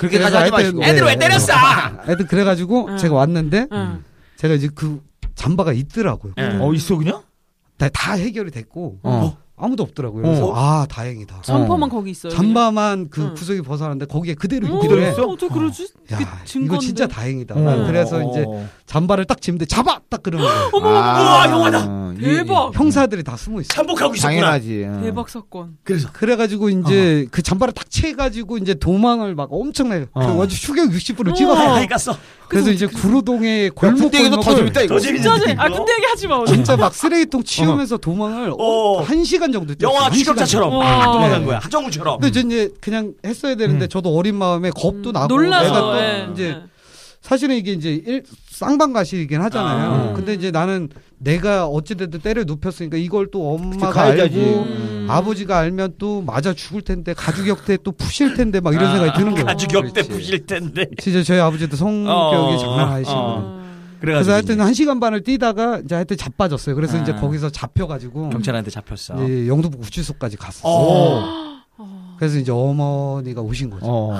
[0.00, 0.78] 그렇게까지 하지 마시고.
[0.80, 0.88] 네.
[0.88, 1.52] 애들 왜 때렸어?
[1.52, 2.96] 하여튼 그래가지고 응.
[2.96, 4.02] 제가 왔는데 응.
[4.36, 5.02] 제가 이제 그
[5.34, 6.32] 잠바가 있더라고요.
[6.38, 6.58] 예.
[6.60, 7.22] 어, 있어, 그냥?
[7.76, 9.36] 다, 다 해결이 됐고 어.
[9.56, 10.22] 아무도 없더라고요.
[10.22, 10.52] 그래서 어.
[10.56, 11.42] 아 다행이다.
[11.42, 12.32] 점퍼만 거기 있어요.
[12.32, 13.34] 잠바만 그 응.
[13.34, 14.78] 구석이 벗어났는데 거기에 그대로 어,
[15.28, 15.88] 어떻게 그러지?
[16.10, 16.24] 야그
[16.64, 16.78] 이거.
[16.78, 17.54] 진짜 다행이다.
[17.54, 17.86] 어.
[17.86, 18.44] 그래서 이제
[18.86, 20.70] 잠바를 딱 집는데 잡아 딱 그러는 거예요.
[20.72, 21.86] 어머, 아, 우와, 영화다.
[22.14, 22.70] 어, 이- 대박.
[22.74, 23.66] 형사들이 다 숨어 있어.
[23.66, 24.40] 요 잠복하고 있었구나.
[24.40, 24.84] 당연하지.
[24.88, 25.00] 어.
[25.02, 25.76] 대박 사건.
[25.84, 30.20] 그래서 그래가지고 이제 그 잠바를 딱 채가지고 이제 도망을 막 엄청나게 어.
[30.20, 31.34] 그 완전 60%를 우와.
[31.34, 31.74] 찍었어.
[31.74, 32.16] 하이 갔어.
[32.48, 34.94] 그래서 이제 구로동의 야, 골목 군대 얘기도 더 골목을 재밌다, 이거.
[34.94, 35.00] 더.
[35.00, 35.54] 진짜지?
[35.58, 35.76] 아 이거?
[35.78, 36.36] 근데 얘기 하지 마.
[36.36, 36.46] 오늘.
[36.48, 39.00] 진짜 막 쓰레기통 치우면서 도망을 어.
[39.02, 39.74] 한 시간 정도.
[39.82, 40.78] 영화 추격자처럼 정도.
[40.84, 41.04] 와.
[41.12, 41.46] 도망간 네.
[41.46, 41.58] 거야.
[41.60, 42.20] 하정우처럼.
[42.20, 43.88] 근데 이제 그냥 했어야 되는데 음.
[43.88, 45.64] 저도 어린 마음에 겁도 나고 놀라서.
[45.64, 46.28] 내가 또 예.
[46.32, 46.56] 이제
[47.22, 48.22] 사실은 이게 이제 일,
[48.54, 50.10] 쌍방가시이긴 하잖아요.
[50.10, 50.12] 아.
[50.14, 50.88] 근데 이제 나는
[51.18, 54.02] 내가 어찌됐든 때려 눕혔으니까 이걸 또 엄마가.
[54.02, 55.06] 알고 음.
[55.08, 59.32] 아버지가 알면 또 맞아 죽을 텐데 가죽 역대 또 푸실 텐데 막 이런 생각이 드는
[59.32, 59.46] 거예요.
[59.46, 60.08] 가죽 역대 그렇지.
[60.08, 60.86] 부실 텐데.
[60.98, 63.16] 진짜 저희 아버지도 성격이 어, 장난 아니시고.
[63.16, 63.64] 어.
[64.00, 66.74] 그래서 하여튼 한 시간 반을 뛰다가 이제 하여튼 자빠졌어요.
[66.74, 67.02] 그래서 아.
[67.02, 69.24] 이제 거기서 잡혀가지고 경찰한테 잡혔어.
[69.24, 70.72] 이제 영등포 구치소까지 갔어요.
[70.72, 71.54] 어.
[72.18, 73.86] 그래서 이제 어머니가 오신 거죠.
[73.86, 74.14] 어.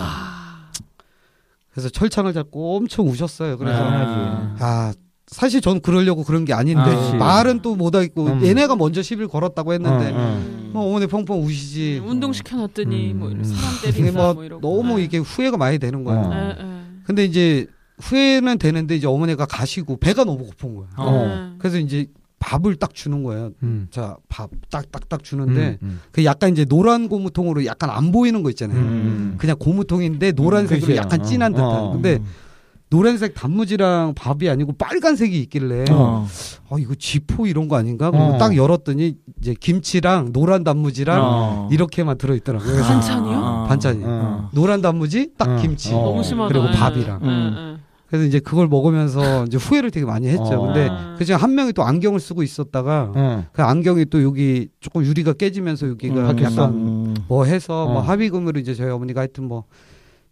[1.74, 3.58] 그래서 철창을 잡고 엄청 우셨어요.
[3.58, 4.56] 그래서 아.
[4.60, 4.94] 아
[5.26, 7.14] 사실 전 그러려고 그런 게 아닌데 아.
[7.16, 8.46] 말은 또 못하겠고 음.
[8.46, 10.70] 얘네가 먼저 시비를 걸었다고 했는데 어, 어.
[10.72, 12.00] 뭐 어머니 펑펑 우시지.
[12.06, 13.44] 운동 시켜놨더니 뭐 이런 음.
[13.44, 14.60] 사람 때리고 뭐 뭐.
[14.60, 15.04] 너무 예.
[15.04, 16.20] 이게 후회가 많이 되는 거예요.
[16.20, 16.32] 어.
[16.32, 16.66] 예, 예.
[17.02, 17.66] 근데 이제
[17.98, 20.90] 후회는 되는데 이제 어머니가 가시고 배가 너무 고픈 거예요.
[20.96, 21.26] 어.
[21.26, 21.58] 예.
[21.58, 22.06] 그래서 이제
[22.44, 23.52] 밥을 딱 주는 거예요.
[23.62, 23.88] 음.
[23.90, 28.78] 자, 밥 딱딱딱 주는데 음, 그 약간 이제 노란 고무통으로 약간 안 보이는 거 있잖아요.
[28.78, 29.34] 음.
[29.38, 30.96] 그냥 고무통인데 노란색으로 그치.
[30.98, 31.56] 약간 진한 어.
[31.56, 31.70] 듯한.
[31.70, 31.92] 어.
[31.92, 32.20] 근데
[32.90, 36.28] 노란색 단무지랑 밥이 아니고 빨간색이 있길래 어.
[36.68, 38.10] 어 이거 지포 이런 거 아닌가?
[38.12, 38.36] 어.
[38.38, 41.68] 딱 열었더니 이제 김치랑 노란 단무지랑 어.
[41.72, 42.82] 이렇게만 들어 있더라고요.
[42.82, 43.36] 반찬이요?
[43.38, 43.66] 어.
[43.68, 44.00] 반찬이.
[44.04, 44.50] 어.
[44.52, 45.56] 노란 단무지, 딱 어.
[45.56, 45.94] 김치.
[45.94, 46.02] 어.
[46.02, 46.52] 너무 심하다.
[46.52, 46.72] 그리고 예.
[46.78, 47.80] 밥이랑.
[48.14, 48.18] 예, 음.
[48.18, 48.18] 예.
[48.18, 50.42] 그래서 이제 그걸 먹으면서 이제 후회를 되게 많이 했죠.
[50.44, 50.66] 어.
[50.66, 51.14] 근데 아.
[51.18, 53.46] 그중에 한 명이 또 안경을 쓰고 있었다가 어.
[53.52, 57.14] 그 안경이 또 여기 조금 유리가 깨지면서 여기가 음, 약간 음.
[57.28, 58.00] 뭐 해서 뭐 어.
[58.00, 59.64] 합의금으로 이제 저희 어머니가 하여튼 뭐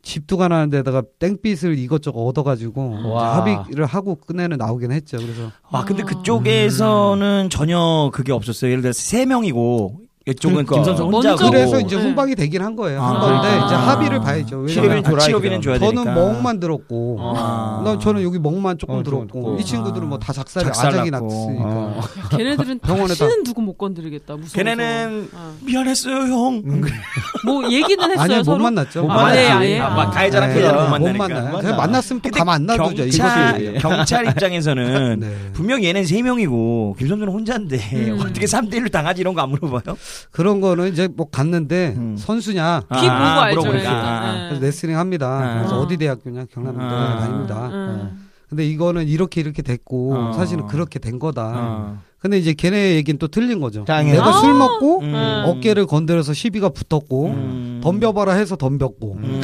[0.03, 3.37] 집도 가나는 데다가 땡빛을 이것저것 얻어가지고 와.
[3.37, 5.16] 합의를 하고 끝내는 나오긴 했죠.
[5.16, 8.71] 그래서 아 근데 그쪽에서는 전혀 그게 없었어요.
[8.73, 10.75] 예를 들어서 세 명이고 이쪽은 그러니까.
[10.77, 11.11] 김선수 혼자고.
[11.35, 12.03] 먼저 그래서 이제 네.
[12.03, 13.03] 훈방이 되긴 한 거예요.
[13.03, 13.21] 한 아.
[13.21, 13.67] 건데 아.
[13.67, 14.67] 이제 합의를 봐야죠.
[14.67, 16.05] 치료비는 왜냐면 줘라, 치료비는 줘야 되니까.
[16.05, 17.83] 저는 멍만 들었고 아.
[17.85, 19.57] 난 저는 여기 멍만 조금 어, 들었고 듣고.
[19.61, 21.27] 이 친구들은 뭐 다 작살이 작살 아작이 났고.
[21.27, 21.65] 났으니까.
[21.65, 21.99] 어.
[21.99, 24.37] 야, 걔네들은 병원에다- 다시는 누구 못 건드리겠다.
[24.37, 24.53] 무서워.
[24.55, 25.55] 걔네는 어.
[25.63, 26.63] 미안했어요 형.
[27.45, 28.21] 뭐 얘기는 했어요.
[28.21, 28.63] 아니 못 서로?
[28.63, 29.03] 만났죠.
[29.03, 29.81] 못 아, 아예 아예.
[29.81, 30.11] 아, 막 아.
[30.11, 31.19] 가해자랑 네, 피해자는 못못 만나니까.
[31.29, 31.45] 만나요.
[31.45, 31.59] 만나.
[31.61, 33.03] 그냥 만났으면 또안 놔두죠.
[33.05, 33.75] 경찰.
[33.81, 35.35] 경찰 입장에서는 네.
[35.53, 38.19] 분명 히 얘는 세 명이고 김선수는 혼자인데 음.
[38.21, 39.97] 어떻게 3대 1로 당하지 이런 거 안 물어봐요?
[40.31, 42.16] 그런 거는 이제 뭐 갔는데 음.
[42.18, 43.61] 선수냐 키 보고 알죠.
[43.61, 43.79] 물어보니까.
[43.79, 44.05] 일단.
[44.05, 45.29] 아, 그래서 레슬링 합니다.
[45.29, 45.59] 아.
[45.59, 45.83] 그래서 어.
[45.83, 47.18] 어디 대학교냐 경남대 아.
[47.20, 47.68] 다닙니다.
[47.68, 48.29] 음.
[48.48, 50.33] 근데 이거는 이렇게 이렇게 됐고 어.
[50.35, 51.52] 사실은 그렇게 된 거다.
[51.54, 51.98] 어.
[52.19, 53.85] 근데 이제 걔네 얘기는 또 틀린 거죠.
[53.85, 54.13] 당연히.
[54.13, 54.33] 내가 아.
[54.40, 55.42] 술 먹고 음.
[55.46, 57.81] 어깨를 건드려서 시비가 붙었고 음.
[57.83, 59.40] 덤벼봐라 해서 덤볐고 음.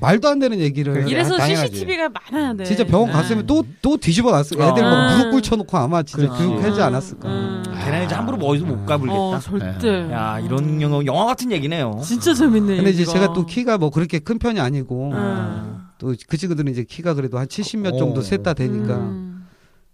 [0.00, 1.06] 말도 안 되는 얘기를 그래.
[1.10, 1.72] 이래서 당연하지.
[1.74, 2.64] CCTV가 많아야 돼.
[2.64, 3.12] 진짜 병원 네.
[3.14, 4.70] 갔으면 또 또 뒤집어 놨을 거야.
[4.70, 4.90] 애들 어.
[4.90, 6.28] 막 무릎 꿇쳐놓고 아마 진짜.
[6.36, 7.28] 교육하지 않았을까.
[7.28, 7.62] 음.
[7.84, 9.18] 걔네 이제 함부로 뭐 어디서 못 가불겠다.
[9.18, 10.10] 어, 절대.
[10.10, 12.00] 야 이런 영화, 영화 같은 얘기네요.
[12.04, 12.76] 진짜 재밌네.
[12.76, 13.12] 근데 이제 이거.
[13.12, 15.78] 제가 또 키가 뭐 그렇게 큰 편이 아니고 음.
[15.98, 18.22] 또그 친구들은 이제 키가 그래도 한 70몇 정도 오.
[18.22, 19.46] 셋다 되니까 음.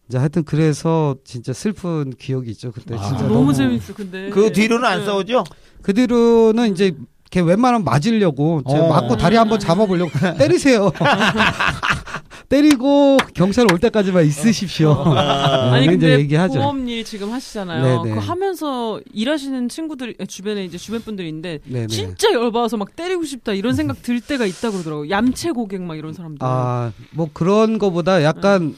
[0.08, 2.72] 이제 하여튼 그래서 진짜 슬픈 기억이 있죠.
[2.72, 3.02] 그때 아.
[3.02, 3.94] 진짜 너무, 너무 재밌어.
[3.94, 5.06] 근데 그 뒤로는 안 네.
[5.06, 5.44] 싸우죠?
[5.82, 6.94] 그 뒤로는 이제
[7.32, 8.88] 걔 웬만하면 맞으려고 제가 어.
[8.90, 10.92] 맞고 다리 한번 잡아보려고 때리세요.
[12.50, 14.92] 때리고 경찰 올 때까지만 있으십시오.
[14.92, 16.58] 아니 네, 이제 근데 얘기하죠.
[16.60, 18.02] 보험 일 지금 하시잖아요.
[18.02, 18.14] 네네.
[18.14, 21.86] 그거 하면서 일하시는 친구들 주변에 이제 주변 분들인데 네네.
[21.86, 25.08] 진짜 열받아서 막 때리고 싶다 이런 생각 들 때가 있다 그러더라고.
[25.08, 26.38] 얌체 고객 막 이런 사람들.
[26.46, 28.76] 아, 뭐 그런 거보다 약간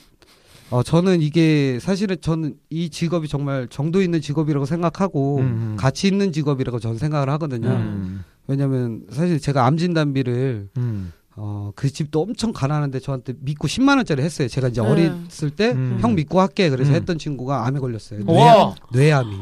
[0.70, 5.76] 어 저는 이게 사실은 저는 이 직업이 정말 정도 있는 직업이라고 생각하고 음.
[5.76, 7.70] 가치 있는 직업이라고 저는 생각을 하거든요.
[7.70, 8.24] 음.
[8.46, 11.12] 왜냐면 사실 제가 암 진단비를 음.
[11.36, 14.48] 어 그 집도 엄청 가난한데 저한테 믿고 10만 원짜리 했어요.
[14.48, 14.88] 제가 이제 네.
[14.88, 16.14] 어렸을 때형 음.
[16.14, 16.94] 믿고 할게 그래서 음.
[16.94, 18.20] 했던 친구가 암에 걸렸어요.
[18.26, 18.74] 와.
[18.92, 19.36] 뇌, 뇌암이.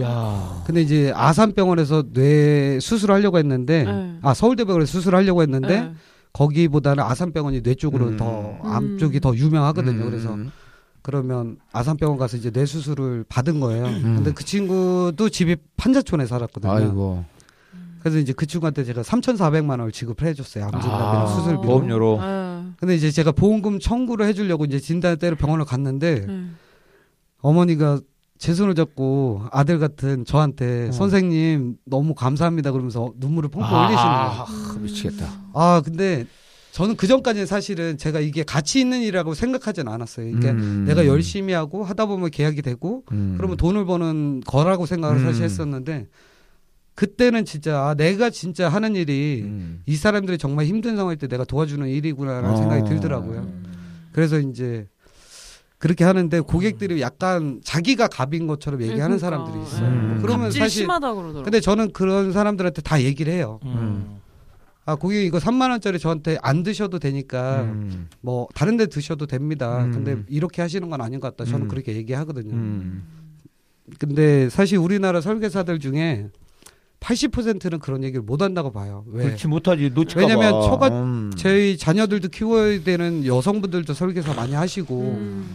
[0.00, 0.62] 야.
[0.66, 4.18] 근데 이제 아산병원에서 뇌 수술하려고 했는데 네.
[4.22, 5.92] 아 서울대병원에서 수술하려고 했는데 네.
[6.32, 8.16] 거기보다는 아산병원이 뇌 쪽으로 음.
[8.16, 8.98] 더암 음.
[8.98, 10.02] 쪽이 더 유명하거든요.
[10.04, 10.10] 음.
[10.10, 10.36] 그래서
[11.02, 13.84] 그러면 아산병원 가서 이제 뇌 수술을 받은 거예요.
[13.84, 16.72] 근데 그 친구도 집이 판자촌에 살았거든요.
[16.72, 17.24] 아이고.
[18.04, 20.64] 그래서 이제 그 친구한테 제가 3,400만 원을 지급을 해줬어요.
[20.64, 21.62] 암 진단비랑 아, 수술비로.
[21.62, 22.18] 보험료로.
[22.20, 22.62] 네.
[22.78, 26.44] 근데 이제 제가 보험금 청구를 해주려고 이제 진단 때를 병원을 갔는데 네.
[27.40, 28.00] 어머니가
[28.36, 30.92] 제 손을 잡고 아들 같은 저한테 어.
[30.92, 34.30] 선생님 너무 감사합니다 그러면서 눈물을 펑펑 흘리시는 거예요.
[34.30, 35.26] 아, 미치겠다.
[35.54, 36.26] 아 근데
[36.72, 40.28] 저는 그 전까지는 사실은 제가 이게 가치 있는 일이라고 생각하진 않았어요.
[40.28, 40.84] 이게 음.
[40.86, 43.32] 내가 열심히 하고 하다 보면 계약이 되고 음.
[43.38, 45.44] 그러면 돈을 버는 거라고 생각을 사실 음.
[45.44, 46.06] 했었는데
[46.94, 49.82] 그때는 진짜 아, 내가 진짜 하는 일이 음.
[49.86, 52.56] 이 사람들이 정말 힘든 상황일 때 내가 도와주는 일이구나라는 어.
[52.56, 53.52] 생각이 들더라고요.
[54.12, 54.86] 그래서 이제
[55.78, 59.18] 그렇게 하는데 고객들이 약간 자기가 갑인 것처럼 얘기하는 그러니까.
[59.18, 59.88] 사람들이 있어요.
[59.88, 60.18] 음.
[60.22, 61.42] 그러면 사실 심하다 그러더라고.
[61.42, 63.60] 근데 저는 그런 사람들한테 다 얘기를 해요.
[63.64, 64.20] 음.
[64.86, 68.08] 아 고객 이거 3만 원짜리 저한테 안 드셔도 되니까 음.
[68.20, 69.84] 뭐 다른 데 드셔도 됩니다.
[69.84, 69.92] 음.
[69.92, 71.50] 근데 이렇게 하시는 건 아닌 것 같다.
[71.50, 71.68] 저는 음.
[71.68, 72.54] 그렇게 얘기하거든요.
[72.54, 73.02] 음.
[73.98, 76.28] 근데 사실 우리나라 설계사들 중에
[77.04, 79.04] 80%는 그런 얘기를 못 한다고 봐요.
[79.08, 79.24] 왜?
[79.26, 80.60] 그렇지 못하지 놓칠까 왜냐면 봐.
[80.60, 81.30] 처가- 음.
[81.36, 85.46] 저희 자녀들도 키워야 되는 여성분들도 설계사 많이 하시고 음.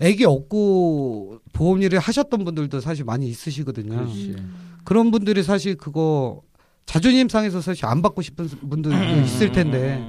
[0.00, 3.94] 애기 얻고 보험 일을 하셨던 분들도 사실 많이 있으시거든요.
[3.94, 4.36] 그렇지.
[4.84, 6.40] 그런 분들이 사실 그거
[6.86, 10.02] 자존심 상해서 사실 안 받고 싶은 분들도 있을 텐데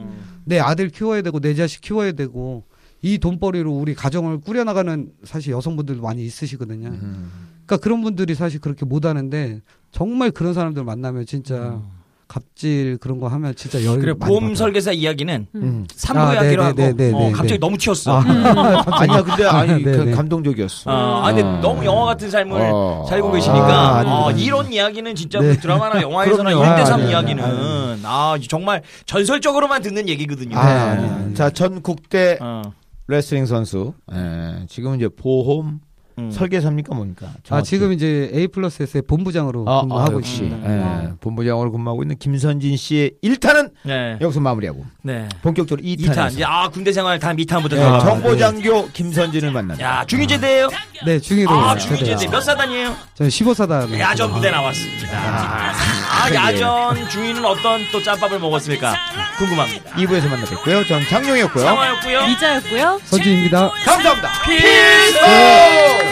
[0.45, 2.63] 내 아들 키워야 되고 내 자식 키워야 되고
[3.01, 6.87] 이 돈벌이로 우리 가정을 꾸려나가는 사실 여성분들도 많이 있으시거든요.
[6.89, 7.31] 음.
[7.65, 9.61] 그러니까 그런 분들이 사실 그렇게 못 하는데
[9.97, 11.81] 정말 그런 사람들 만나면 진짜
[12.27, 14.53] 갑질 그런 거 하면 진짜 열 그래 보험.
[14.53, 15.87] 설계사 이야기는 음.
[15.89, 17.57] 3부에 아, 하기로 네, 네, 하고 네, 네, 어, 네, 갑자기 네.
[17.57, 18.19] 너무 튀었어.
[18.19, 18.21] 아,
[19.01, 20.11] 아니야 근데 아니 네, 그 네.
[20.11, 20.91] 감동적이었어.
[20.91, 21.59] 어, 아, 근데 어.
[21.61, 23.07] 너무 영화 같은 삶을 어.
[23.09, 24.03] 살고 계시니까 아.
[24.05, 25.55] 어, 이런 이야기는 진짜 네.
[25.55, 26.63] 그 드라마나 영화에서나 그럼요.
[26.63, 30.59] 1대3 아, 네, 이야기는 네, 아 정말 전설적으로만 듣는 얘기거든요.
[30.59, 31.33] 아, 아니, 아니.
[31.33, 32.61] 자, 전 국대 어.
[33.07, 33.95] 레슬링 선수.
[34.13, 35.79] 예, 지금은 이제 보험
[36.19, 36.31] 음.
[36.31, 37.27] 설계사입니까 뭡니까?
[37.27, 37.69] 아 정확히.
[37.69, 40.57] 지금 이제 A 플러스에서의 본부장으로 아, 근무하고 아, 있습니다.
[41.03, 44.17] 예, 본부장으로 근무하고 있는 김선진 씨의 1탄은 네.
[44.19, 45.29] 여기서 마무리하고 네.
[45.43, 46.11] 본격적으로 2탄.
[46.15, 46.31] 2탄.
[46.31, 47.99] 이제 아 군대 생활 다 미탄부터 예, 들어가.
[47.99, 49.87] 정보장교 김선진을 만납니다.
[49.99, 50.69] 야 중위제대예요?
[51.05, 51.75] 네 중위로 아.
[51.77, 52.95] 중위제대 몇 사단이에요?
[53.13, 53.99] 저는 15사단.
[53.99, 55.07] 야전 부대 나왔습니다.
[55.19, 58.95] 아 야전 중위는 어떤 또 짬밥을 먹었을까
[59.37, 59.91] 궁금합니다.
[59.91, 60.83] 2부에서 만나 뵙고요.
[60.85, 61.63] 전 장룡이었고요.
[61.63, 62.25] 상화였고요.
[62.27, 62.99] 미자였고요.
[63.05, 63.69] 선진입니다.
[63.85, 64.29] 감사합니다.
[64.45, 66.06] 필수!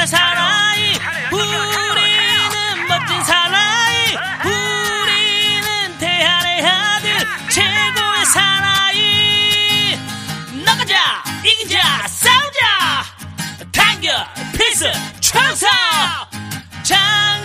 [0.00, 0.94] 착한 사나이
[1.30, 7.18] 우리는 멋진 사나이 우리는 대한의 아들
[7.50, 9.98] 최고의 사나이.
[10.64, 10.94] 나가자
[11.44, 13.04] 이기자 싸우자.
[13.72, 14.26] 단결
[14.56, 14.90] 필승
[15.20, 15.68] 청사.
[16.82, 17.39] 장